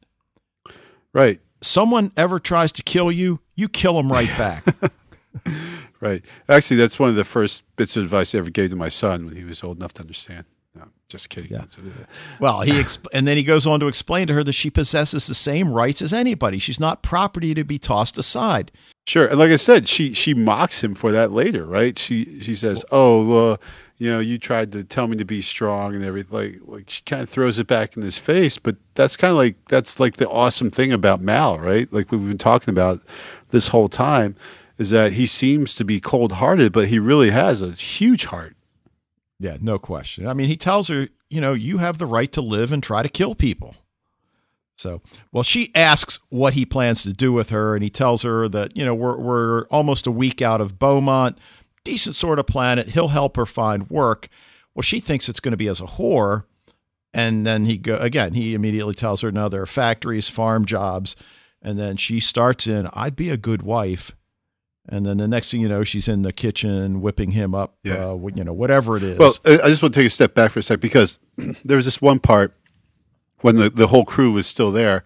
[1.13, 1.39] Right.
[1.61, 4.65] Someone ever tries to kill you, you kill them right back.
[5.99, 6.23] Right.
[6.47, 9.25] Actually, that's one of the first bits of advice I ever gave to my son
[9.25, 10.45] when he was old enough to understand.
[10.75, 11.51] No, just kidding.
[11.51, 11.63] Yeah.
[12.39, 15.25] Well, he exp- and then he goes on to explain to her that she possesses
[15.25, 16.59] the same rights as anybody.
[16.59, 18.71] She's not property to be tossed aside.
[19.07, 21.97] Sure, and like I said, she she mocks him for that later, right?
[21.97, 23.57] She she says, "Oh, uh,
[23.97, 27.01] you know, you tried to tell me to be strong and everything." Like, like she
[27.03, 30.17] kind of throws it back in his face, but that's kind of like that's like
[30.17, 31.91] the awesome thing about Mal, right?
[31.91, 33.01] Like we've been talking about
[33.49, 34.35] this whole time
[34.77, 38.55] is that he seems to be cold hearted, but he really has a huge heart.
[39.39, 40.27] Yeah, no question.
[40.27, 43.03] I mean, he tells her, you know, you have the right to live and try
[43.03, 43.75] to kill people.
[44.77, 48.47] So, well, she asks what he plans to do with her, and he tells her
[48.49, 51.39] that, you know, we're, we're almost a week out of Beaumont,
[51.89, 52.89] decent sort of planet.
[52.89, 54.27] He'll help her find work.
[54.73, 56.43] Well, she thinks it's going to be as a whore.
[57.13, 61.15] And then he go again, he immediately tells her, no, there are factories, farm jobs.
[61.61, 64.13] And then she starts in, I'd be a good wife
[64.89, 67.75] and then the next thing you know, she's in the kitchen whipping him up.
[67.83, 68.11] Yeah.
[68.11, 69.19] Uh, you know, whatever it is.
[69.19, 71.19] Well, I just want to take a step back for a sec because
[71.65, 72.53] there was this one part
[73.41, 75.03] when the, the whole crew was still there,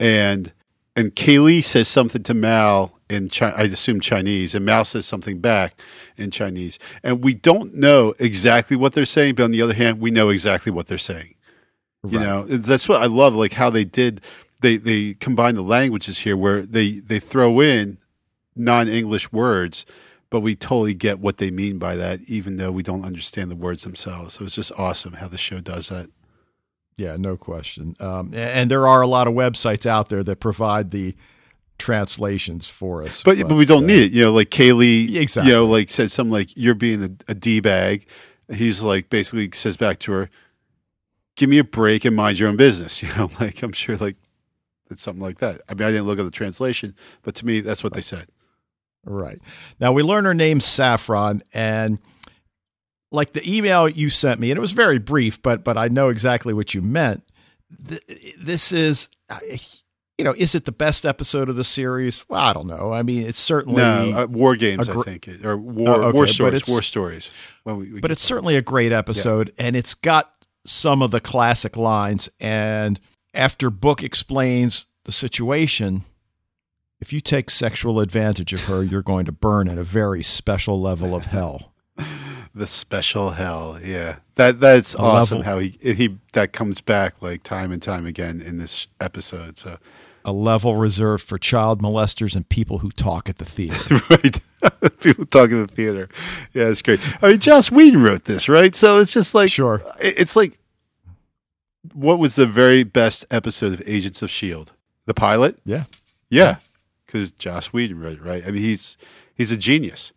[0.00, 0.52] and
[0.96, 5.40] and Kaylee says something to Mal in Chi- I assume Chinese, and Mal says something
[5.40, 5.80] back
[6.16, 10.00] in Chinese, and we don't know exactly what they're saying, but on the other hand,
[10.00, 11.34] we know exactly what they're saying.
[12.02, 12.12] Right.
[12.12, 14.20] You know, that's what I love, like how they did.
[14.60, 17.98] They they combine the languages here, where they they throw in
[18.54, 19.86] non-English words,
[20.30, 23.56] but we totally get what they mean by that, even though we don't understand the
[23.56, 24.34] words themselves.
[24.34, 26.10] So it's just awesome how the show does that.
[26.96, 27.94] Yeah, no question.
[28.00, 31.14] Um, and there are a lot of websites out there that provide the
[31.78, 34.12] translations for us, but but, but we don't uh, need it.
[34.12, 35.50] You know, like Kaylee, exactly.
[35.50, 38.06] You know, like said something like "You're being a, a d bag."
[38.52, 40.30] He's like basically says back to her,
[41.36, 44.16] "Give me a break and mind your own business." You know, like I'm sure like
[44.90, 45.60] it's something like that.
[45.68, 48.28] I mean, I didn't look at the translation, but to me, that's what they said.
[49.04, 49.40] Right.
[49.80, 51.98] Now we learn her name Saffron and
[53.10, 56.10] like the email you sent me and it was very brief but but I know
[56.10, 57.22] exactly what you meant.
[58.38, 59.08] This is
[60.18, 62.28] you know, is it the best episode of the series?
[62.28, 62.92] Well, I don't know.
[62.92, 64.88] I mean, it's certainly no, uh, war games.
[64.88, 66.68] Gr- I think, or war oh, okay, war stories.
[66.68, 67.30] War stories.
[67.64, 69.66] Well, we, we but it's certainly a great episode, yeah.
[69.66, 70.34] and it's got
[70.66, 72.28] some of the classic lines.
[72.40, 72.98] And
[73.32, 76.04] after Book explains the situation,
[77.00, 80.80] if you take sexual advantage of her, you're going to burn in a very special
[80.80, 81.72] level of hell.
[82.54, 84.16] the special hell, yeah.
[84.34, 85.38] That that's awesome.
[85.38, 89.58] Level, how he he that comes back like time and time again in this episode.
[89.58, 89.78] So
[90.28, 94.00] a level reserved for child molesters and people who talk at the theater.
[94.10, 94.40] right.
[95.00, 96.08] people talk at the theater.
[96.52, 97.00] Yeah, it's great.
[97.22, 98.74] I mean, Joss Whedon wrote this, right?
[98.74, 99.82] So it's just like sure.
[100.00, 100.58] It's like
[101.94, 104.72] what was the very best episode of Agents of Shield?
[105.06, 105.58] The pilot.
[105.64, 105.84] Yeah.
[106.28, 106.56] Yeah
[107.08, 108.44] because Joss Whedon wrote it, right?
[108.46, 108.96] I mean, he's
[109.34, 110.12] he's a genius.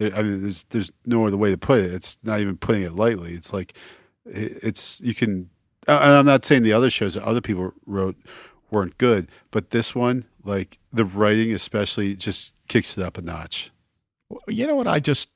[0.00, 1.92] I mean, there's there's no other way to put it.
[1.92, 3.32] It's not even putting it lightly.
[3.32, 3.74] It's like
[4.24, 5.50] it's you can.
[5.88, 8.16] I'm not saying the other shows that other people wrote
[8.70, 13.70] weren't good, but this one, like the writing especially, just kicks it up a notch.
[14.48, 15.30] You know what I just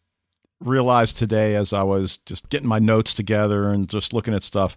[0.61, 4.77] realized today as I was just getting my notes together and just looking at stuff.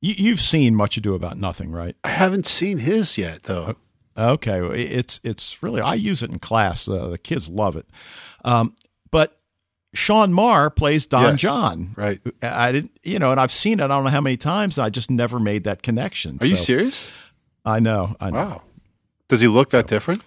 [0.00, 1.96] You, have seen Much Ado About Nothing, right?
[2.04, 3.76] I haven't seen his yet, though.
[4.16, 6.88] Okay, it's it's really I use it in class.
[6.88, 7.86] Uh, the kids love it.
[8.44, 8.74] Um,
[9.10, 9.38] but
[9.94, 11.94] Sean Maher plays Don yes, John.
[11.96, 12.20] Right.
[12.42, 13.84] I didn't, you know, and I've seen it.
[13.84, 14.78] I don't know how many times.
[14.78, 16.36] I just never made that connection.
[16.40, 17.10] Are so, you serious?
[17.66, 18.16] I know.
[18.20, 18.36] I know.
[18.36, 18.62] Wow.
[19.28, 20.22] Does he look that so, different?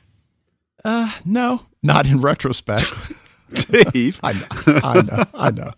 [0.84, 2.86] Uh, no, not in retrospect.
[3.72, 4.20] Dave.
[4.22, 4.48] I know.
[4.84, 5.24] I know.
[5.34, 5.72] I know.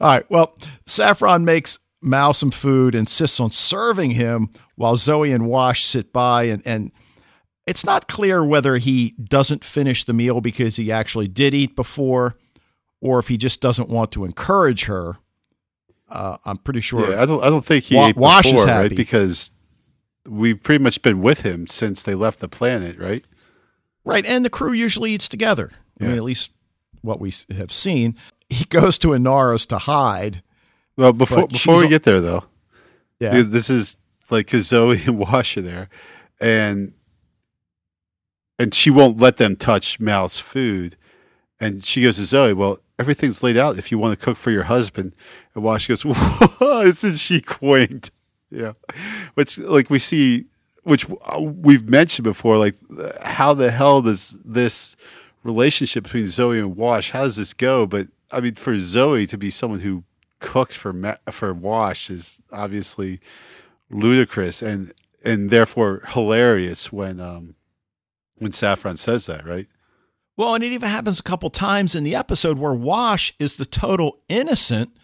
[0.00, 0.30] All right.
[0.30, 0.54] Well,
[0.84, 6.44] Saffron makes Mal some food, insists on serving him while Zoe and Wash sit by
[6.44, 6.92] and and
[7.66, 12.36] it's not clear whether he doesn't finish the meal because he actually did eat before
[13.00, 15.16] or if he just doesn't want to encourage her.
[16.08, 17.10] Uh, I'm pretty sure.
[17.10, 17.42] Yeah, I don't.
[17.42, 18.94] I don't think he Wa- ate Wash before, right?
[18.94, 19.50] Because
[20.28, 23.24] we've pretty much been with him since they left the planet, right?
[24.04, 25.72] Right, and the crew usually eats together.
[25.98, 26.06] Yeah.
[26.06, 26.52] I mean, at least
[27.02, 28.16] what we have seen.
[28.48, 30.42] he goes to Inara's to hide.
[30.96, 32.44] Well, before before we get there though,
[33.20, 33.32] Yeah.
[33.32, 33.96] Dude, this is
[34.30, 35.88] like because Zoe and Wash are there,
[36.40, 36.92] and
[38.58, 40.96] and she won't let them touch Mal's food,
[41.60, 44.50] and she goes to Zoe, "Well, everything's laid out if you want to cook for
[44.50, 45.14] your husband."
[45.54, 48.10] And Wash goes, "Whoa, isn't she quaint?"
[48.56, 48.72] Yeah,
[49.34, 50.46] which like we see,
[50.82, 52.76] which uh, we've mentioned before, like
[53.22, 54.96] how the hell does this
[55.44, 57.10] relationship between Zoe and Wash?
[57.10, 57.86] How does this go?
[57.86, 60.04] But I mean, for Zoe to be someone who
[60.38, 63.20] cooks for for Wash is obviously
[63.90, 64.92] ludicrous and
[65.22, 67.56] and therefore hilarious when um
[68.38, 69.66] when Saffron says that, right?
[70.36, 73.64] Well, and it even happens a couple times in the episode where Wash is the
[73.64, 74.94] total innocent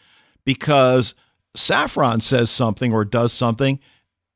[0.44, 1.14] because
[1.54, 3.78] Saffron says something or does something,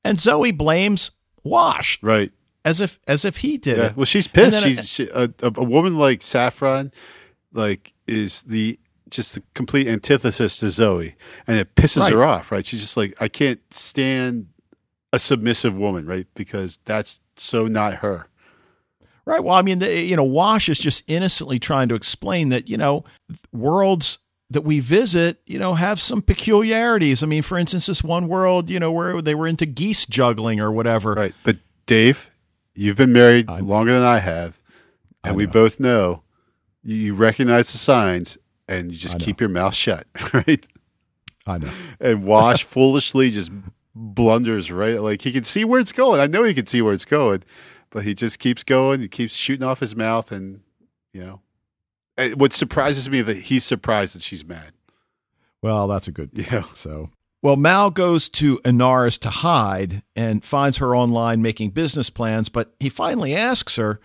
[0.04, 1.10] and Zoe blames
[1.44, 2.32] Wash Right.
[2.64, 3.84] as if as if he did Yeah.
[3.86, 3.96] it.
[3.96, 4.62] Well, she's pissed.
[4.62, 6.92] She's she, a, a, a woman like Saffron,
[7.52, 11.14] like is the just the complete antithesis to Zoe,
[11.46, 12.12] and it pisses Right.
[12.12, 12.50] her off.
[12.52, 12.66] Right?
[12.66, 14.48] She's just like, I can't stand
[15.12, 16.26] a submissive woman, right?
[16.34, 18.26] Because that's so not her.
[19.24, 19.42] Right.
[19.42, 22.76] Well, I mean, the, you know, Wash is just innocently trying to explain that you
[22.76, 23.04] know
[23.52, 24.18] worlds
[24.51, 27.22] that we visit, you know, have some peculiarities.
[27.22, 30.61] I mean, for instance, this one world, you know, where they were into geese juggling
[30.61, 31.14] or whatever.
[31.14, 31.34] Right.
[31.42, 32.30] But Dave,
[32.74, 34.59] you've been married I- longer than I have,
[35.24, 36.22] and I we both know
[36.82, 38.38] you, you recognize the signs
[38.68, 40.64] and you just keep your mouth shut, right?
[41.47, 41.70] I know.
[42.01, 43.51] And Wash foolishly just
[43.94, 45.01] blunders right.
[45.01, 46.20] Like he can see where it's going.
[46.20, 47.42] I know he can see where it's going,
[47.90, 49.01] but he just keeps going.
[49.01, 50.61] He keeps shooting off his mouth, and
[51.12, 51.40] you know.
[52.34, 54.72] What surprises me that he's surprised that she's mad.
[55.62, 56.64] Well, that's a good Yeah.
[56.72, 57.10] So,
[57.42, 62.74] well, Mal goes to Inara's to hide and finds her online making business plans, but
[62.80, 64.00] he finally asks her,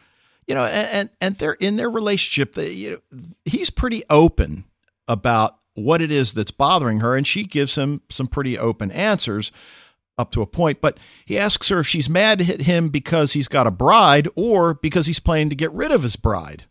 [0.47, 2.53] you know, and and, and they're in their relationship.
[2.53, 4.66] They, you know, he's pretty open
[5.07, 9.51] about what it is that's bothering her, and she gives him some pretty open answers
[10.18, 10.82] up to a point.
[10.82, 14.74] But he asks her if she's mad at him because he's got a bride or
[14.74, 16.66] because he's planning to get rid of his bride.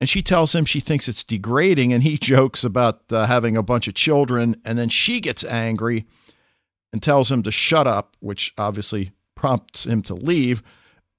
[0.00, 3.62] And she tells him she thinks it's degrading, and he jokes about uh, having a
[3.62, 4.56] bunch of children.
[4.64, 6.04] And then she gets angry
[6.92, 10.62] and tells him to shut up, which obviously prompts him to leave.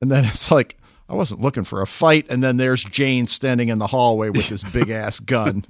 [0.02, 2.26] And then it's like, I wasn't looking for a fight.
[2.30, 5.66] And then there's Jayne standing in the hallway with this big ass gun.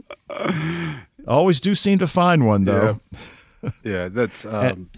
[1.27, 2.99] Always do seem to find one, though.
[3.83, 4.89] Yeah, that's um,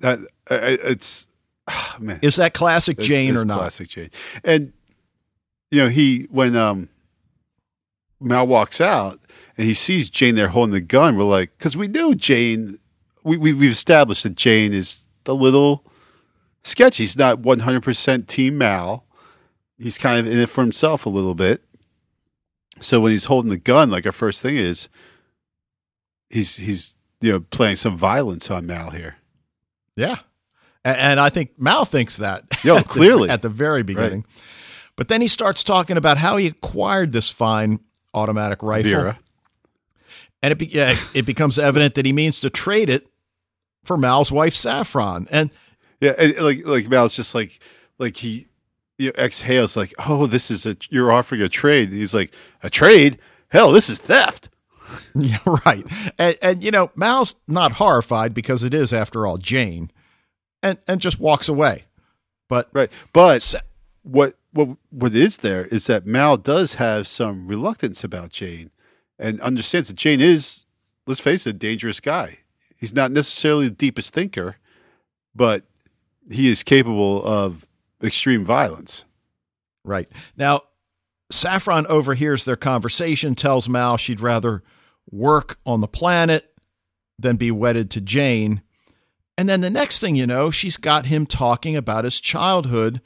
[0.00, 0.20] that.
[0.50, 1.26] uh, It's
[1.66, 2.20] ah, man.
[2.22, 3.58] Is that classic It's- Jayne it's or not?
[3.58, 4.10] Classic Jayne.
[4.44, 4.72] And
[5.70, 6.88] you know, he when um
[8.20, 9.20] Mal walks out
[9.56, 12.78] and he sees Jayne there holding the gun, we're like, because we know Jayne.
[13.24, 15.84] We, we we've established that Jayne is a little
[16.64, 17.02] sketchy.
[17.04, 19.04] He's not one hundred percent Team Mal.
[19.78, 21.62] He's kind of in it for himself a little bit.
[22.80, 24.88] So when he's holding the gun, like our first thing is,
[26.30, 29.16] he's he's you know playing some violence on Mal here.
[29.96, 30.16] Yeah.
[30.84, 32.44] And, and I think Mal thinks that.
[32.64, 33.28] Yo, at the- clearly.
[33.30, 34.24] at the very beginning.
[34.98, 37.78] But then he starts talking about how he acquired this fine
[38.14, 38.90] automatic rifle.
[38.90, 39.18] Vera.
[40.42, 43.06] And it, be, yeah, it becomes evident that he means to trade it
[43.84, 45.28] for Mal's wife, Saffron.
[45.30, 45.50] And
[46.00, 47.60] Yeah, and, like like Mal's just like
[47.98, 48.48] like he
[48.98, 51.90] you know, exhales like, oh, this is a you're offering a trade.
[51.90, 52.34] And he's like,
[52.64, 53.20] a trade?
[53.50, 54.48] Hell, this is theft.
[55.14, 55.86] yeah, right.
[56.18, 59.92] And, and, you know, Mal's not horrified because it is, after all, Jayne
[60.60, 61.84] and, and just walks away.
[62.48, 63.60] But Right, but Sa-
[64.08, 68.70] what what what is there is that Mal does have some reluctance about Jayne,
[69.18, 70.64] and understands that Jayne is,
[71.06, 72.38] let's face it, a dangerous guy.
[72.76, 74.56] He's not necessarily the deepest thinker,
[75.34, 75.64] but
[76.30, 77.68] he is capable of
[78.02, 79.04] extreme violence.
[79.84, 80.08] Right.
[80.36, 80.62] Now,
[81.30, 84.62] Saffron overhears their conversation, tells Mal she'd rather
[85.10, 86.54] work on the planet
[87.18, 88.62] than be wedded to Jayne.
[89.36, 93.00] And then the next thing you know, she's got him talking about his childhood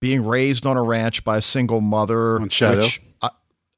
[0.00, 2.40] being raised on a ranch by a single mother.
[2.40, 2.80] On Shadow.
[2.82, 3.30] which I,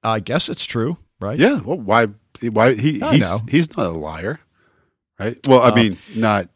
[0.02, 1.38] I guess it's true, right?
[1.38, 1.60] Yeah.
[1.60, 2.06] Well, why?
[2.42, 3.00] Why he?
[3.02, 3.40] I He's know.
[3.48, 4.40] he's not a liar,
[5.18, 5.38] right?
[5.46, 6.48] Well, I Uh, mean, not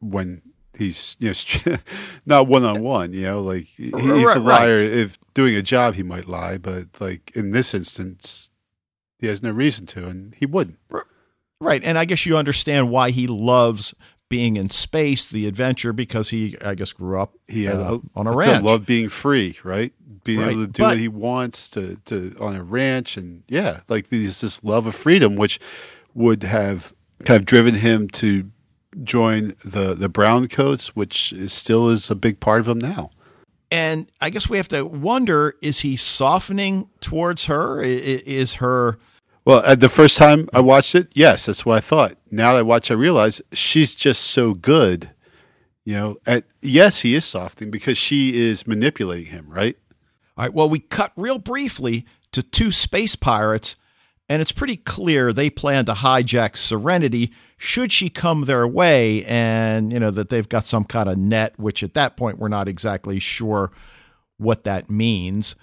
[0.00, 0.42] when
[0.76, 1.32] he's you
[1.66, 1.76] know
[2.26, 3.12] not one on one.
[3.12, 4.80] You know, like he's Right, a liar right.
[4.80, 8.50] if doing a job he might lie, but like in this instance,
[9.18, 10.78] he has no reason to, and he wouldn't.
[11.60, 11.82] Right.
[11.84, 13.94] And I guess you understand why he loves
[14.30, 18.26] being in space, the adventure, because he, I guess, grew up He uh, a, on
[18.26, 18.62] a ranch.
[18.64, 19.92] love being free, right?
[20.24, 23.42] Being Right, able to do but- what he wants to to on a ranch, and
[23.48, 25.60] yeah, like there's this love of freedom, which
[26.14, 28.50] would have kind of driven him to
[29.04, 33.10] join the the brown coats, which is, still is a big part of him now.
[33.72, 37.80] And I guess we have to wonder is he softening towards her?
[37.82, 38.98] Is her
[39.50, 42.12] Well, at the first time I watched it, yes, that's what I thought.
[42.30, 45.10] Now that I watch, I realize she's just so good.
[45.84, 49.76] You know, at, yes, he is softening because she is manipulating him, right?
[50.38, 50.54] All right.
[50.54, 53.74] Well, we cut real briefly to two space pirates,
[54.28, 59.92] and it's pretty clear they plan to hijack Serenity should she come their way, and
[59.92, 62.68] you know that they've got some kind of net, which at that point we're not
[62.68, 63.72] exactly sure
[64.36, 65.56] what that means.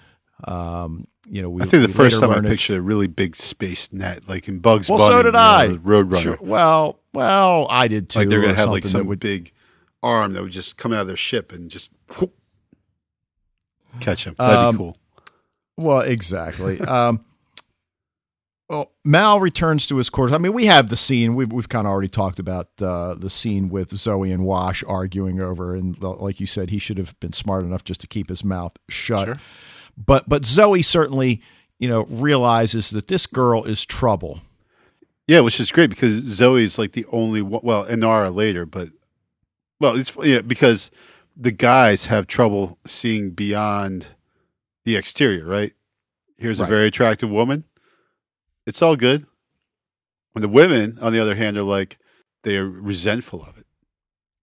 [0.44, 3.92] Um, you know, we, I think the first time I pictured a really big space
[3.92, 5.12] net, like in Bugs Well, Bunny.
[5.12, 5.68] so did you know, I.
[5.68, 6.22] Roadrunner.
[6.22, 6.38] Sure.
[6.40, 8.20] Well, well, I did too.
[8.20, 9.52] Like they're going to have like some would- big
[10.02, 12.32] arm that would just come out of their ship and just whoop,
[14.00, 14.34] catch him.
[14.38, 14.96] That'd Um, be cool.
[15.76, 16.80] Well, exactly.
[16.82, 17.20] um,
[18.68, 20.34] well, Mal returns to his quarters.
[20.34, 21.34] I mean, we have the scene.
[21.34, 25.40] We've, we've kind of already talked about uh, the scene with Zoe and Wash arguing
[25.40, 28.44] over, and like you said, he should have been smart enough just to keep his
[28.44, 29.26] mouth shut.
[29.26, 29.38] Sure.
[30.06, 31.42] But but Zoe certainly,
[31.78, 34.40] you know, realizes that this girl is trouble.
[35.26, 37.60] Yeah, which is great because Zoe's like the only one.
[37.64, 38.90] Well, Inara later, but
[39.80, 40.90] well, it's yeah because
[41.36, 44.08] the guys have trouble seeing beyond
[44.84, 45.44] the exterior.
[45.44, 45.72] Right?
[46.36, 46.66] Here's Right.
[46.66, 47.64] a very attractive woman.
[48.66, 49.26] It's all good.
[50.32, 51.98] When the women, on the other hand, are like
[52.44, 53.66] they are resentful of it.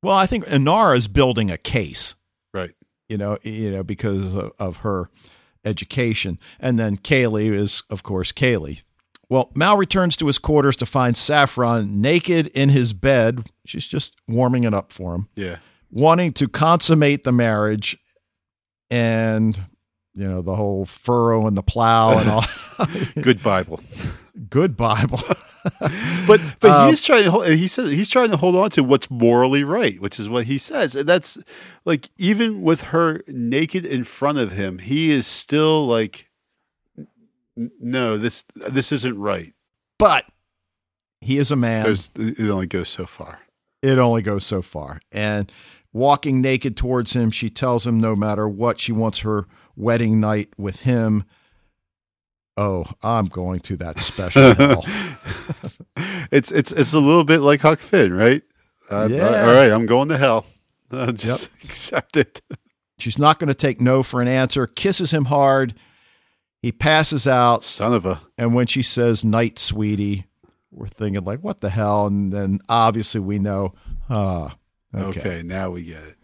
[0.04, 2.16] Well, I think Inara is building a case.
[2.54, 2.72] Right.
[3.10, 5.10] you know, you know, because of, of her
[5.66, 6.40] education.
[6.60, 8.84] And then Kaylee is, of course, Kaylee.
[9.30, 13.50] Well, Mal returns to his quarters to find Saffron naked in his bed.
[13.66, 15.58] She's just warming it up for him, Yeah.
[15.92, 17.98] wanting to consummate the marriage
[18.92, 19.56] and,
[20.14, 22.46] you know, the whole furrow and the plow and all.
[23.22, 23.80] Good Bible.
[24.50, 25.20] Good Bible.
[26.28, 28.84] But but Um, he's trying to hold, he says he's trying to hold on to
[28.84, 31.38] what's morally right, which is what he says, and that's
[31.86, 36.30] like even with her naked in front of him, he is still like,
[37.56, 39.54] no, this this isn't right.
[39.98, 40.26] but
[41.22, 41.84] he is a man.
[41.86, 43.40] There's, it only goes so far.
[43.82, 45.00] it only goes so far.
[45.12, 45.52] And
[45.94, 50.50] walking naked towards him, she tells him no matter what, she wants her wedding night
[50.58, 51.24] with him.
[52.58, 54.86] Oh, I'm going to that special hell.
[56.32, 58.42] it's it's it's a little bit like Huck Finn, right?
[58.90, 59.42] Uh, Yeah.
[59.48, 60.46] All right, I'm going to hell.
[60.92, 62.42] Uh, just accept it.
[63.00, 65.74] She's not going to take no for an answer, kisses him hard.
[66.62, 67.64] He passes out.
[67.64, 68.22] Son of a.
[68.38, 70.26] And when she says, night, sweetie,
[70.72, 72.06] we're thinking, like, what the hell?
[72.06, 73.74] And then obviously we know,
[74.12, 74.56] ah,
[74.96, 75.20] Okay.
[75.20, 75.44] okay.
[75.44, 76.18] now we get it.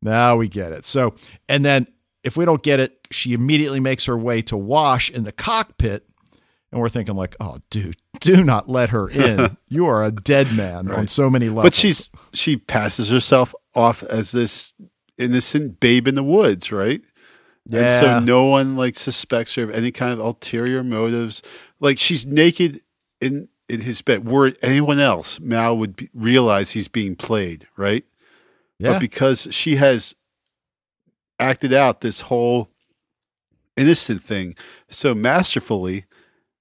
[0.00, 0.86] Now we get it.
[0.86, 1.14] So,
[1.46, 1.86] and then
[2.22, 6.06] if we don't get it, she immediately makes her way to Wash in the cockpit.
[6.72, 9.56] And we're thinking, like, oh, dude, do not let her in.
[9.68, 11.64] you are a dead man on so many levels.
[11.64, 14.72] But she's she passes herself off as this
[15.18, 17.00] innocent babe in the woods, right?
[17.66, 18.00] And Yeah.
[18.00, 21.42] so no one like suspects her of any kind of ulterior motives.
[21.80, 22.80] Like she's naked
[23.20, 24.28] in in his bed.
[24.28, 28.04] Were it anyone else, Mal would be, realize he's being played, right?
[28.78, 28.92] yeah.
[28.92, 30.14] But because she has
[31.40, 32.68] acted out this whole
[33.76, 34.54] innocent thing
[34.90, 36.04] so masterfully,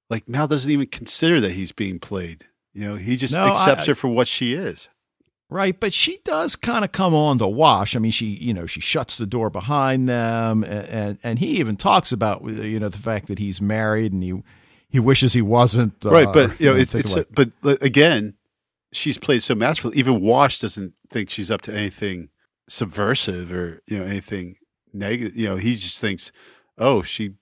[0.09, 2.45] like Mal doesn't even consider that he's being played.
[2.73, 4.87] You know, he just No, I- accepts her for what she is.
[5.51, 7.95] Right, but she does kind of come on to wash.
[7.95, 11.59] I mean, she you know she shuts the door behind them, and, and and he
[11.59, 14.43] even talks about you know the fact that he's married and he
[14.89, 16.05] he wishes he wasn't.
[16.05, 18.35] Uh, right but you know, it's, thinking it's like- but again
[18.91, 22.29] she's played so masterfully even wash doesn't think she's up to anything
[22.67, 24.55] subversive or you know anything
[24.93, 26.31] negative you know he just thinks
[26.77, 27.33] oh she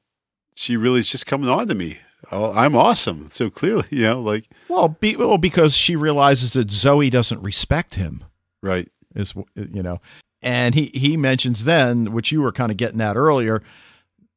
[0.56, 1.98] she really is just coming on to me
[2.32, 6.70] oh i'm awesome so clearly you know like well, be, well, because she realizes that
[6.72, 8.24] Zoe doesn't respect him.
[8.62, 10.00] right Is you know,
[10.42, 13.64] and he he mentions then, which you were kind of getting at earlier,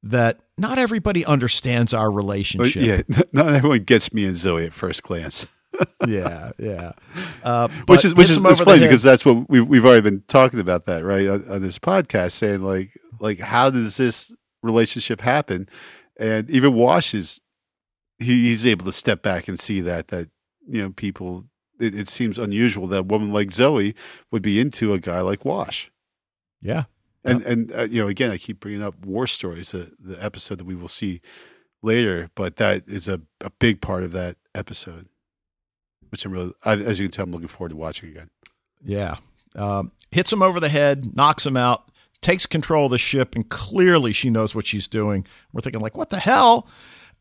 [0.02, 3.06] that not everybody understands our But relationship.
[3.10, 5.46] yeah not everyone gets me and zoe at first glance
[6.06, 6.92] yeah, yeah.
[7.42, 10.60] Uh, which is which is it's funny because that's what we've we've already been talking
[10.60, 15.68] about that right on, on this podcast, saying like like how does this relationship happen?
[16.18, 17.40] And even Wash is
[18.18, 20.28] he, he's able to step back and see that that
[20.68, 21.44] you know people.
[21.78, 23.94] It, it seems unusual that a woman like Zoe
[24.30, 25.90] would be into a guy like Wash.
[26.60, 26.84] yeah,
[27.24, 30.58] And and uh, you know again I keep bringing up War Stories, the the episode
[30.58, 31.22] that we will see
[31.82, 35.08] later, but that is a, a big part of that episode,
[36.10, 38.30] which I'm really I, as you can tell I'm looking forward to watching again.
[38.84, 39.16] Yeah.
[39.56, 41.90] Um, hits him over the head, knocks him out,
[42.20, 45.26] takes control of the ship, and clearly she knows what she's doing.
[45.52, 46.68] We're thinking, like, what the hell?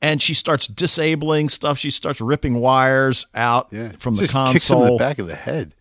[0.02, 1.78] And she starts disabling stuff.
[1.78, 4.98] She starts ripping wires out Yeah, from the him in console.
[4.98, 5.76] the back of the head.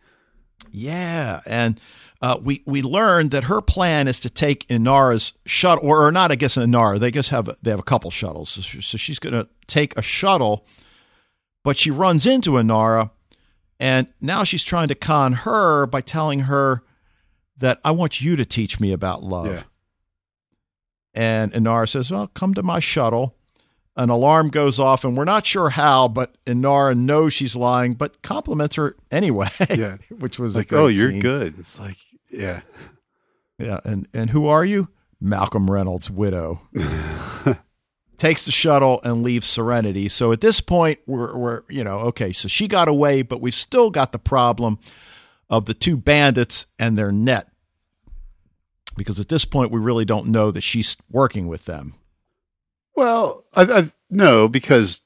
[0.71, 1.81] Yeah, and
[2.21, 6.33] uh, we we learned that her plan is to take Inara's shuttle, or, or not.
[6.33, 6.99] I guess Inara.
[6.99, 9.97] They just have they have a couple shuttles, so she- so she's going to take
[9.99, 10.67] a shuttle
[11.69, 13.11] but she runs into Inara,
[13.79, 16.83] and now she's trying to con her by telling her
[17.59, 19.49] that I want you to teach me about love.
[19.49, 19.63] Yeah.
[21.13, 23.35] And Inara says, Well, come to my shuttle.
[23.97, 28.23] An alarm goes off, and we're not sure how, but Inara knows she's lying, but
[28.23, 29.51] compliments her anyway.
[29.77, 29.99] Yeah.
[30.19, 31.21] which was like, oh, you're scene.
[31.21, 31.59] good.
[31.59, 31.99] It's like,
[32.31, 32.63] yeah.
[33.59, 34.89] Yeah, and and who are you?
[35.21, 36.63] Malcolm Reynolds' widow.
[38.19, 40.09] Takes the shuttle and leaves Serenity.
[40.09, 42.33] So at this point, we're we're you know okay.
[42.33, 44.79] So she got away, but we've still got the problem
[45.49, 47.49] of the two bandits and their net.
[48.97, 51.95] Because at this point, we really don't know that she's working with them.
[52.97, 55.03] Well, I, I no, because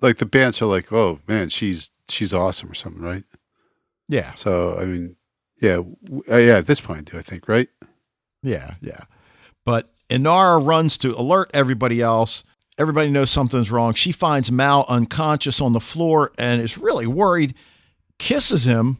[0.00, 3.24] like the bands are like, oh man, she's she's awesome or something, right?
[4.08, 5.16] Yeah, So I mean,
[5.60, 6.56] yeah, w- uh, yeah.
[6.56, 7.68] At this point, do I think right?
[8.42, 9.00] yeah, yeah.
[9.64, 12.44] But Inara runs to alert everybody else.
[12.78, 13.94] Everybody knows something's wrong.
[13.94, 17.54] She finds Mal unconscious on the floor and is really worried,
[18.18, 18.98] kisses him,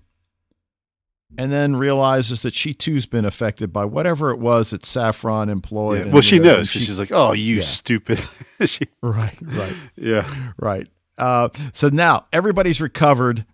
[1.39, 6.07] and then realizes that she too's been affected by whatever it was that Saffron employed.
[6.07, 6.13] Yeah.
[6.13, 7.63] Well, she knows she- because she's like, oh, you Yeah.
[7.63, 8.25] stupid.
[8.65, 10.89] she, right, right, yeah, right.
[11.17, 13.45] Uh, so now everybody's recovered.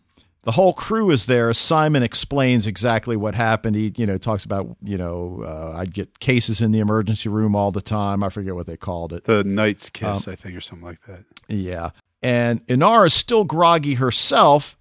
[0.46, 1.52] The whole crew is there.
[1.52, 3.74] Simon explains exactly what happened.
[3.76, 7.54] He, you know, talks about, you know, uh, I'd get cases in the emergency room
[7.56, 8.22] all the time.
[8.22, 9.24] I forget what they called it.
[9.24, 11.24] the Knight's Kiss, I think, or something like that.
[11.48, 11.90] Yeah.
[12.22, 14.78] And Inara is still groggy herself,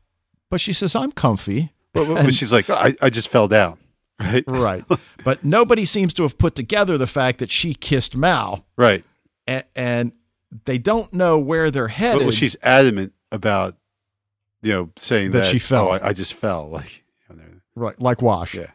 [0.51, 1.71] but she says, I'm comfy.
[1.93, 3.79] But, but she's like, I, I just fell down,
[4.19, 4.43] right?
[4.45, 4.83] Right.
[5.23, 9.03] but nobody seems to have put together the fact that she kissed Mal, Right.
[9.47, 10.13] and, and
[10.65, 12.19] they don't know where they're headed.
[12.19, 13.75] But well, she's adamant about,
[14.65, 15.87] you know, saying That that, she fell.
[15.87, 16.69] Oh, I, I just fell.
[16.71, 18.55] Like, you know, they're- right, like Wash.
[18.55, 18.71] yeah.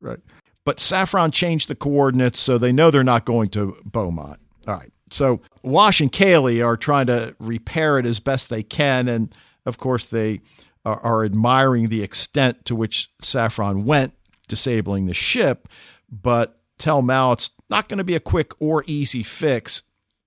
[0.00, 0.18] Right.
[0.64, 4.40] But Saffron changed the coordinates, so they know they're not going to Beaumont.
[4.66, 4.90] All right.
[5.10, 9.06] So Wash and Kaylee are trying to repair it as best they can.
[9.08, 9.32] And
[9.64, 10.40] of course, they
[10.84, 14.14] are, are admiring the extent to which Saffron went,
[14.48, 15.68] disabling the ship,
[16.10, 19.82] but tell Mal it's not going to be a quick or easy fix.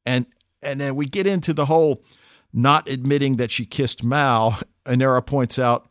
[0.06, 0.26] And
[0.62, 2.04] and then we get into the whole
[2.54, 4.60] not admitting that she kissed Mal.
[4.90, 5.88] Inara points out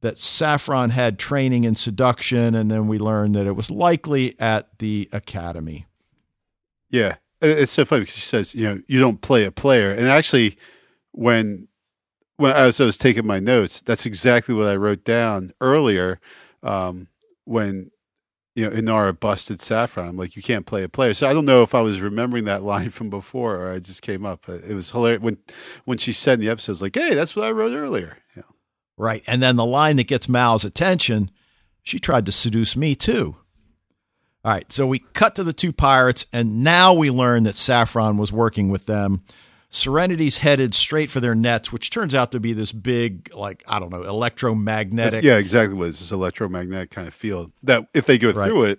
[0.00, 4.78] that Saffron had training in seduction, and then we learned that it was likely at
[4.78, 5.86] the academy.
[6.90, 10.06] Yeah, it's so funny because she says, you know, you don't play a player, and
[10.08, 10.58] actually,
[11.12, 11.68] when
[12.36, 16.20] when as I was taking my notes, that's exactly what I wrote down earlier.
[16.62, 17.08] Um,
[17.44, 17.90] when
[18.54, 21.14] you know Inara busted Saffron, like, you can't play a player.
[21.14, 24.02] So I don't know if I was remembering that line from before or I just
[24.02, 24.48] came up.
[24.48, 25.38] It was hilarious when
[25.84, 28.18] when she said in the episode, like, hey, that's what I wrote earlier.
[28.36, 28.42] Yeah.
[28.96, 29.22] Right.
[29.26, 31.30] And then the line that gets Mal's attention
[31.84, 33.36] she tried to seduce me too.
[34.44, 34.70] All right.
[34.72, 38.70] So we cut to the two pirates, and now we learn that Saffron was working
[38.70, 39.22] with them.
[39.74, 43.80] Serenity's headed straight for their nets, which turns out to be this big, like, I
[43.80, 45.24] don't know, electromagnetic.
[45.24, 45.98] Yeah, exactly what it is.
[45.98, 48.46] This electromagnetic kind of field that if they go Right.
[48.46, 48.78] through it,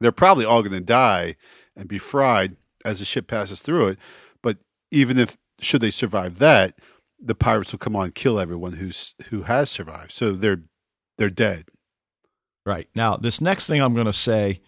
[0.00, 1.36] they're probably all going to die
[1.74, 3.98] and be fried as the ship passes through it.
[4.42, 4.58] But
[4.90, 6.78] even if should they survive that,
[7.18, 10.12] the pirates will come on and kill everyone who's who has survived.
[10.12, 10.64] So they're
[11.16, 11.64] they're dead.
[12.66, 12.88] Right.
[12.94, 14.60] Now, this next thing I'm going to say,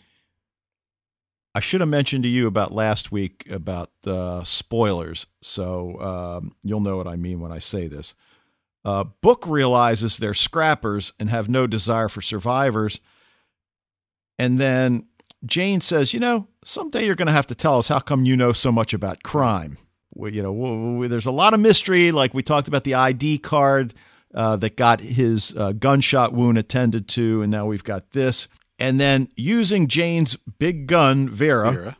[1.56, 5.24] I should have mentioned to you about last week about uh, spoilers.
[5.40, 8.14] So um, you'll know what I mean when I say this.
[8.84, 13.00] Uh, Book realizes they're scrappers and have no desire for survivors.
[14.38, 15.06] And then
[15.46, 18.36] Jayne says, You know, someday you're going to have to tell us how come you
[18.36, 19.78] know so much about crime.
[20.12, 22.12] Well, you know, w- w- there's a lot of mystery.
[22.12, 23.94] Like we talked about the ID card
[24.34, 28.46] uh, that got his uh, gunshot wound attended to, and now we've got this.
[28.78, 31.96] And then using Jayne's big gun, Vera, Vera.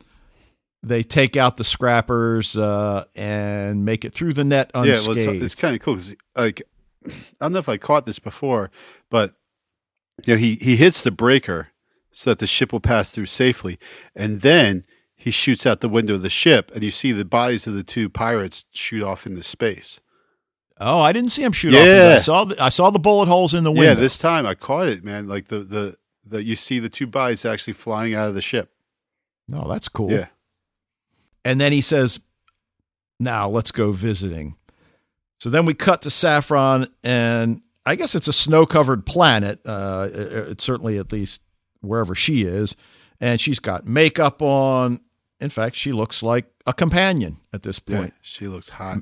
[0.83, 5.07] they take out the scrappers uh, and make it through the net Yeah, unscathed.
[5.07, 6.61] well, it's, it's kind of cool because like
[7.07, 7.11] I
[7.41, 8.69] don't know if I caught this before,
[9.09, 9.33] but
[10.25, 11.69] you know he he hits the breaker
[12.11, 13.79] so that the ship will pass through safely,
[14.15, 14.83] and then
[15.15, 17.83] he shoots out the window of the ship, and you see the bodies of the
[17.83, 19.99] two pirates shoot off into space.
[20.79, 21.83] oh, I didn't see him shoot off.
[21.85, 22.13] Yeah.
[22.15, 23.87] I saw the, I saw the bullet holes in the window.
[23.87, 25.27] Yeah, this time I caught it, man.
[25.27, 25.95] Like the the
[26.29, 28.71] the you see the two bodies actually flying out of the ship.
[29.47, 30.11] no, that's cool.
[30.11, 30.27] Yeah,
[31.45, 32.19] And then he says,
[33.19, 34.55] Now let's go visiting.
[35.39, 39.59] So then we cut to Saffron, and I guess it's a snow covered planet.
[39.65, 41.41] Uh, it- it's certainly at least
[41.81, 42.75] wherever she is.
[43.21, 44.99] And she's got makeup on.
[45.39, 47.97] In fact, she looks like a companion at this yeah.
[47.97, 48.13] point.
[48.21, 48.99] She looks hot.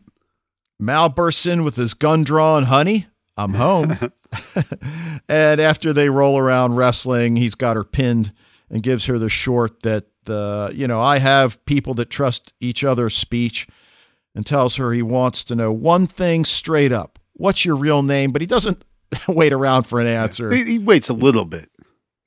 [0.80, 3.08] Mal bursts in with his gun drawn, honey,
[3.38, 3.98] I'm home.
[5.30, 8.32] and after they roll around wrestling, he's got her pinned
[8.70, 12.84] and gives her the short that, uh, you know, I have people that trust each
[12.84, 13.68] other's speech.
[14.34, 17.20] and tells her he wants to know one thing straight up.
[17.34, 18.32] What's your real name?
[18.32, 18.84] But he doesn't
[19.28, 20.52] wait around for an answer.
[20.52, 21.70] He, he waits a little bit,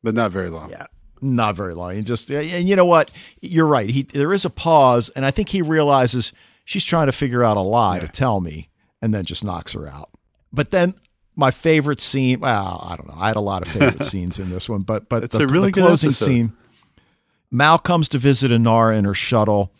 [0.02, 0.70] but not very long.
[0.70, 0.86] Yeah.
[1.20, 1.94] Not very long.
[1.96, 3.10] He just and you know what?
[3.42, 3.90] You're right.
[3.90, 6.32] He there is a pause, and I think he realizes
[6.64, 8.02] she's trying to figure out a lie Yeah.
[8.02, 8.68] to tell me,
[9.02, 10.10] and then just knocks her out.
[10.52, 10.94] But then
[11.36, 12.40] my favorite scene.
[12.40, 13.14] Well, I don't know.
[13.16, 15.46] I had a lot of favorite scenes in this one, but but It's the, a
[15.46, 16.24] really the closing episode.
[16.24, 16.52] scene.
[17.50, 19.72] Mal comes to visit Inara in her shuttle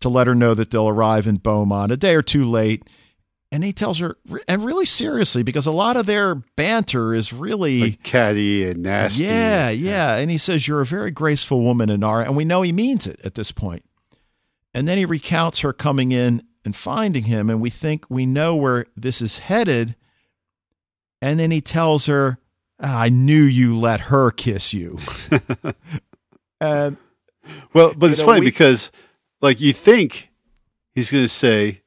[0.00, 2.82] to let her know that they'll arrive in Beaumont a day or two late.
[3.52, 4.16] And he tells her,
[4.48, 9.22] and really seriously, because a lot of their banter is really Like catty and nasty.
[9.24, 10.16] yeah, yeah.
[10.16, 12.24] And he says, You're a very graceful woman, Inara.
[12.24, 13.84] And we know he means it at this point.
[14.74, 17.48] And then he recounts her coming in and finding him.
[17.48, 19.94] And we think we know where this is headed.
[21.24, 22.38] And then he tells her,
[22.80, 24.98] "Ah, I knew you let her kiss you.
[26.60, 26.96] and
[27.72, 28.90] Well, but it's know, funny we- because,
[29.40, 30.30] like, you think
[30.94, 31.80] he's going to say,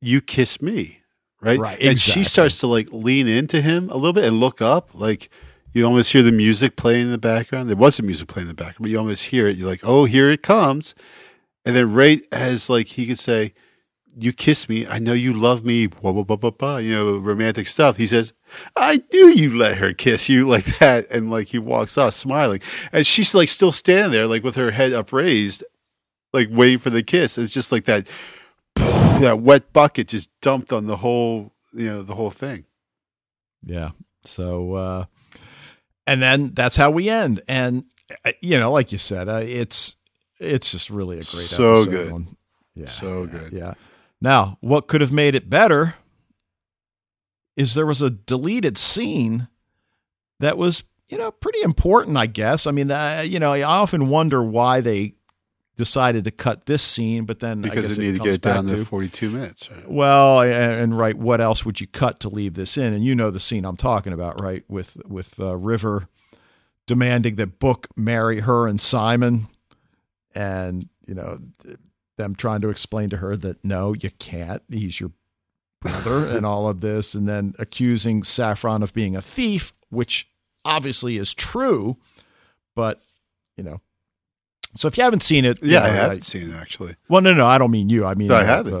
[0.00, 1.00] "You kiss me,"
[1.40, 1.58] right?
[1.58, 4.94] Right, And she starts to like lean into him a little bit and look up.
[4.94, 5.30] Like,
[5.72, 7.68] you almost hear the music playing in the background.
[7.68, 9.56] There wasn't music playing in the background, but you almost hear it.
[9.56, 10.94] You're like, "Oh, here it comes!"
[11.64, 13.52] And then, right as like he could say,
[14.18, 15.86] "You kiss me," I know you love me.
[15.86, 16.76] Blah blah blah blah blah.
[16.78, 17.96] You know, romantic stuff.
[17.96, 18.32] He says.
[18.76, 22.62] I knew you let her kiss you like that, and like he walks off smiling,
[22.92, 25.62] and she's like still standing there, like with her head upraised,
[26.32, 27.36] like waiting for the kiss.
[27.36, 28.06] It's just like that,
[28.76, 32.64] that wet bucket just dumped on the whole, you know, the whole thing.
[33.62, 33.90] yeah.
[34.24, 35.04] So, uh,
[36.06, 37.42] and then that's how we end.
[37.48, 37.84] And,
[38.24, 39.96] uh, you know, like you said, uh, it's,
[40.40, 42.12] it's just really a great So episode good.
[42.12, 42.36] on-
[42.74, 42.86] yeah.
[42.86, 43.52] So good.
[43.52, 43.74] Yeah.
[44.20, 45.94] Now, what could have made it better
[47.56, 49.48] is there was a deleted scene
[50.40, 52.66] that was, you know, pretty important, I guess.
[52.66, 55.14] I mean, uh, you know, I often wonder why they
[55.76, 58.66] decided to cut this scene, but then I Because guess they need to get down
[58.66, 59.70] to 42 minutes.
[59.70, 59.88] Right?
[59.88, 62.92] well, and, and right, what else would you cut to leave this in?
[62.92, 64.64] And you know the scene I'm talking about, right?
[64.68, 66.08] With with uh, River
[66.86, 69.46] demanding that Book marry her and Simon,
[70.34, 71.38] and you know
[72.18, 74.62] them trying to explain to her that no, you can't.
[74.70, 75.12] He's your
[75.80, 80.28] brother, and all of this, and then accusing Saffron of being a thief, which
[80.66, 81.96] obviously is true,
[82.76, 83.00] but
[83.56, 83.80] you know.
[84.74, 86.96] So if you haven't seen it, you Yeah, I haven't seen it actually.
[87.08, 88.04] well, no, no, I don't mean you.
[88.04, 88.72] I mean No, I haven't.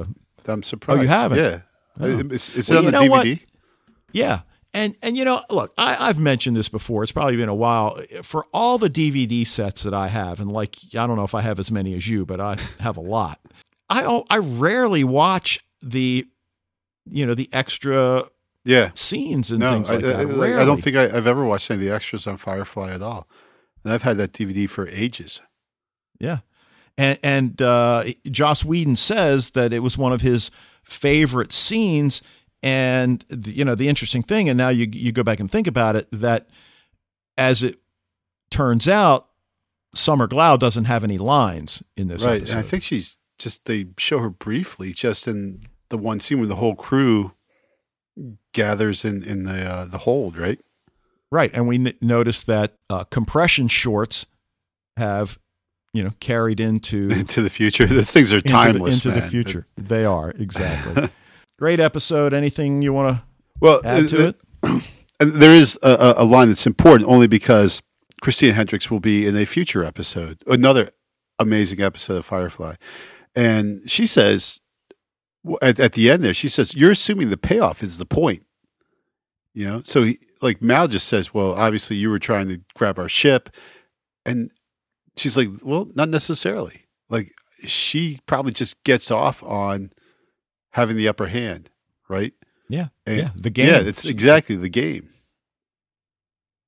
[0.44, 0.98] the- I'm surprised.
[0.98, 1.38] Oh, you haven't?
[1.38, 1.60] Yeah.
[2.00, 2.18] Oh.
[2.30, 3.26] It's, it's Well, on the know what?
[3.26, 3.40] DVD.
[4.12, 4.40] Yeah.
[4.74, 7.02] And and you know, look, I, I've mentioned this before.
[7.02, 8.00] It's probably been a while.
[8.22, 11.40] For all the DVD sets that I have, and like I don't know if I
[11.40, 13.40] have as many as you, but I have a lot.
[13.88, 16.26] I I rarely watch the,
[17.06, 18.24] you know, the extra
[18.64, 18.90] Yeah.
[18.94, 20.16] scenes and No, things I, like that.
[20.16, 23.00] I- I don't think I, I've ever watched any of the extras on Firefly at
[23.00, 23.26] all.
[23.84, 25.40] And I've had that DVD for ages.
[26.20, 26.40] Yeah.
[26.98, 30.50] And and uh, Joss Whedon says that it was one of his
[30.82, 32.20] favorite scenes.
[32.62, 35.66] And the, you know the interesting thing, and now you you go back and think
[35.66, 36.48] about it, that
[37.36, 37.78] as it
[38.50, 39.28] turns out,
[39.94, 42.50] Summer Glau doesn't have any lines in this right.
[42.50, 46.56] I think she's just, they show her briefly just in the one scene where the
[46.56, 47.32] whole crew
[48.52, 50.60] gathers in, in the, uh, the hold, right?
[51.30, 54.26] right, and we n- noticed that uh, compression shorts
[54.96, 55.38] have
[55.92, 57.86] you know carried into into the future.
[57.86, 59.04] Those things are into, the, timeless.
[59.04, 59.66] into the future.
[59.76, 61.08] They are exactly.
[61.58, 62.32] Great episode.
[62.32, 63.20] Anything you want
[63.60, 64.32] Well, to add to uh,
[64.64, 64.82] it?
[65.20, 67.82] And there is a, a- line that's important only because
[68.22, 70.90] Christina Hendricks will be in a future episode, another
[71.40, 72.76] amazing episode of Firefly.
[73.34, 74.60] And she says,
[75.60, 78.44] at, at the end there, she says, You're assuming the payoff is the point.
[79.54, 79.82] You know?
[79.82, 83.50] So, he, like, Mal just says, Well, obviously you were trying to grab our ship.
[84.24, 84.52] And
[85.16, 86.84] she's like, Well, not necessarily.
[87.10, 87.32] Like,
[87.66, 89.90] she probably just gets off on
[90.78, 91.70] having the upper hand,
[92.08, 92.32] right?
[92.68, 93.30] Yeah, And- yeah.
[93.34, 93.68] The game.
[93.68, 95.10] Yeah, it's exactly the game.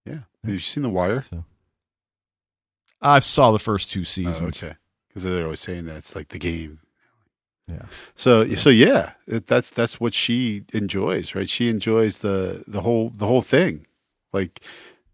[0.07, 0.21] Yeah.
[0.45, 1.23] Have you seen The Wire?
[1.23, 1.45] So,
[3.03, 4.41] I saw the first two seasons.
[4.41, 4.77] Oh, okay.
[5.09, 6.81] Because they're always saying that it's like the game.
[7.67, 7.87] Yeah.
[8.17, 11.49] So so yeah, it, that's that's what she enjoys, right?
[11.49, 13.87] She enjoys the the whole the whole thing,
[14.33, 14.61] like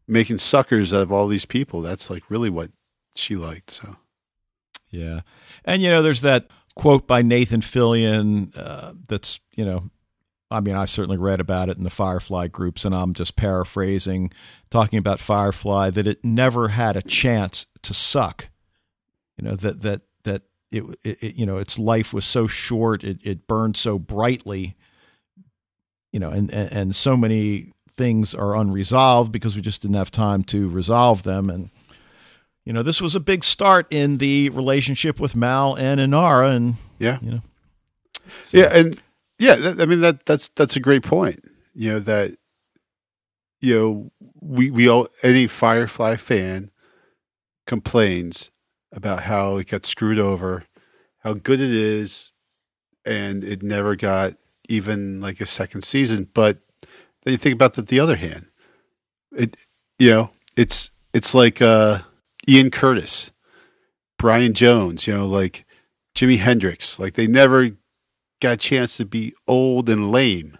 [0.09, 1.83] making suckers out of all these people.
[1.83, 2.71] That's like really what
[3.15, 3.71] she liked.
[3.73, 3.97] So
[4.91, 5.21] Yeah.
[5.65, 6.47] And, you know, there's that
[6.77, 9.91] quote by Nathan Fillion uh, that's, you know,
[10.51, 14.31] I mean, I certainly read about it in the Firefly groups, and I'm just paraphrasing,
[14.71, 18.49] talking about Firefly, that it never had a chance to suck.
[19.37, 23.19] You know, that, that, that, it, it, you know, its life was so short, it,
[23.25, 24.77] it burned so brightly,
[26.13, 30.11] you know, and, and, and so many things are unresolved because we just didn't have
[30.13, 31.51] time to resolve them.
[31.51, 31.71] And,
[32.67, 36.75] you know, this was a big start in the relationship with Mal and Inara, and
[36.99, 37.43] yeah, you know,
[38.43, 39.01] So- Yeah, and
[39.39, 41.43] yeah, that, I mean that that's that's a great point.
[41.75, 42.37] You know that
[43.61, 44.11] you know
[44.41, 46.71] we we all any Firefly fan
[47.67, 48.51] complains
[48.93, 50.65] about how it got screwed over,
[51.19, 52.33] how good it is,
[53.05, 54.35] and it never got
[54.69, 56.29] even like a second season.
[56.35, 56.59] But
[57.23, 58.47] then you think about that the other hand,
[59.37, 59.57] it
[59.99, 62.01] you know it's it's like uh,
[62.49, 63.31] Ian Curtis,
[64.19, 65.65] Brian Jones, you know, like
[66.15, 67.71] Jimi Hendrix, like they never
[68.41, 70.59] got a chance to be old and lame.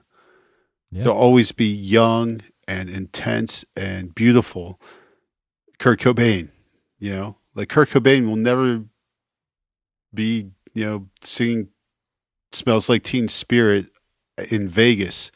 [0.91, 1.05] Yeah.
[1.05, 4.81] They'll always be young and intense and beautiful.
[5.79, 6.51] Kurt Cobain,
[6.99, 8.85] you know, like Kurt Cobain will never
[10.13, 11.69] be, you know, singing
[12.53, 13.87] "Smells Like Teen Spirit"
[14.51, 15.31] in Vegas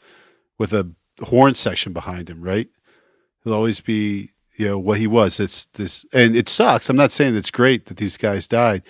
[0.57, 0.91] with a
[1.21, 2.69] horn section behind him, right?
[3.43, 5.39] He'll always be, you know, what he was.
[5.39, 6.89] It's this, and it sucks.
[6.89, 8.83] I'm not saying it's great that these guys died,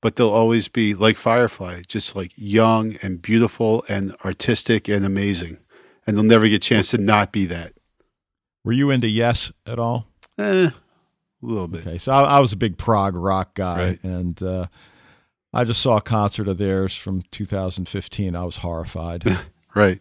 [0.00, 5.58] but they'll always be like Firefly, just like young and beautiful and artistic and amazing.
[6.06, 7.72] And they'll never get a chance to not be that.
[8.64, 10.06] Were you into Yes at all?
[10.38, 10.72] Eh, a
[11.42, 11.86] little bit.
[11.86, 14.04] Okay, so I, I was a big prog rock guy, Right.
[14.04, 14.66] and uh,
[15.52, 18.34] I just saw a concert of theirs from 2015.
[18.36, 19.24] I was horrified.
[19.76, 20.00] Right.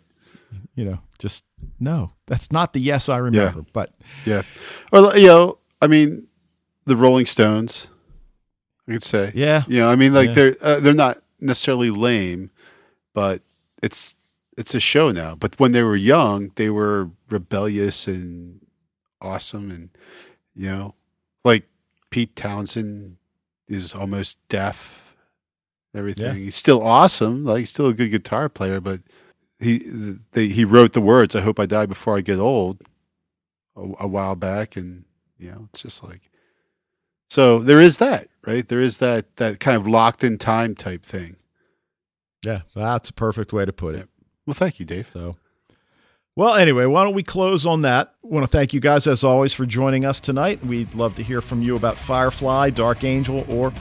[0.75, 1.43] you know, just
[1.79, 3.65] no, that's not the Yes I remember.
[3.73, 3.93] But
[4.25, 4.43] Yeah.
[4.91, 6.27] Or, you know, I mean,
[6.85, 7.87] the Rolling Stones,
[8.87, 9.31] I could say.
[9.35, 10.33] yeah, You know, I mean, like Yeah.
[10.35, 12.51] they're uh, they're not necessarily lame,
[13.13, 13.41] but
[13.81, 14.15] it's
[14.57, 15.35] it's a show now.
[15.35, 18.59] But when they were young, they were rebellious and
[19.21, 19.89] awesome, and
[20.55, 20.95] you know,
[21.43, 21.67] like
[22.11, 23.17] Pete Townshend
[23.67, 24.99] is almost deaf.
[25.95, 26.25] Everything.
[26.37, 26.43] Yeah.
[26.45, 27.45] He's still awesome.
[27.45, 28.99] Like he's still a good guitar player, but
[29.63, 31.35] he they, he wrote the words.
[31.35, 32.81] I hope I die before I get old.
[33.75, 35.05] A, a while back, and
[35.39, 36.29] you know, it's just like
[37.33, 38.67] so there is that, right?
[38.67, 41.37] There is that that kind of locked in time type thing.
[42.45, 44.07] yeah, that's a perfect way to put it.
[44.45, 45.09] Well, thank you, Dave.
[45.11, 45.37] So,
[46.35, 48.13] well, anyway, why don't we close on that?
[48.23, 50.63] I want to thank you guys as always for joining us tonight.
[50.63, 53.73] We'd love to hear from you about Firefly, Dark Angel, or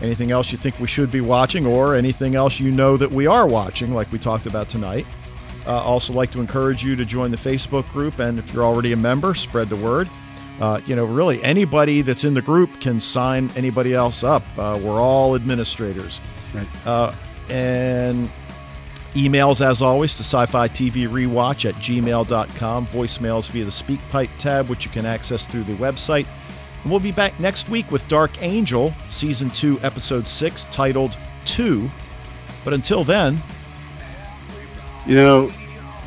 [0.00, 3.28] anything else you think we should be watching, or anything else you know that we
[3.28, 5.06] are watching, like we talked about tonight.
[5.66, 8.92] Uh, also, like to encourage you to join the Facebook group, and if you're already
[8.92, 10.08] a member, spread the word.
[10.60, 14.42] Uh, you know, really, anybody that's in the group can sign anybody else up.
[14.56, 16.20] Uh, we're all administrators.
[16.54, 16.68] Right.
[16.86, 17.14] Uh,
[17.50, 18.30] and
[19.12, 22.86] emails, as always, to sci fi TV rewatch at gmail.com.
[22.86, 26.26] Voicemails via the Speak Pipe tab, which you can access through the website.
[26.82, 31.90] And we'll be back next week with Dark Angel, Season 2, Episode 6, titled 2.
[32.64, 33.42] But until then,
[35.06, 35.50] You know,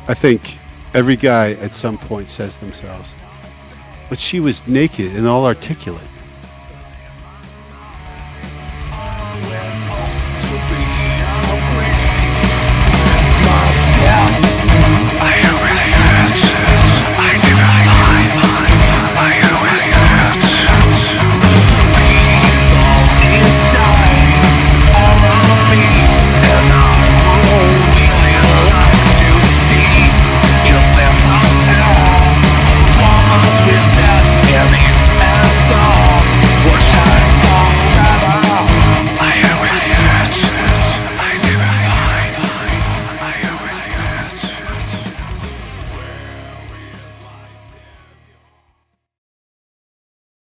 [0.08, 0.58] I think
[0.92, 3.14] every guy at some point says to themselves,
[4.08, 6.02] "But she was naked and all articulate."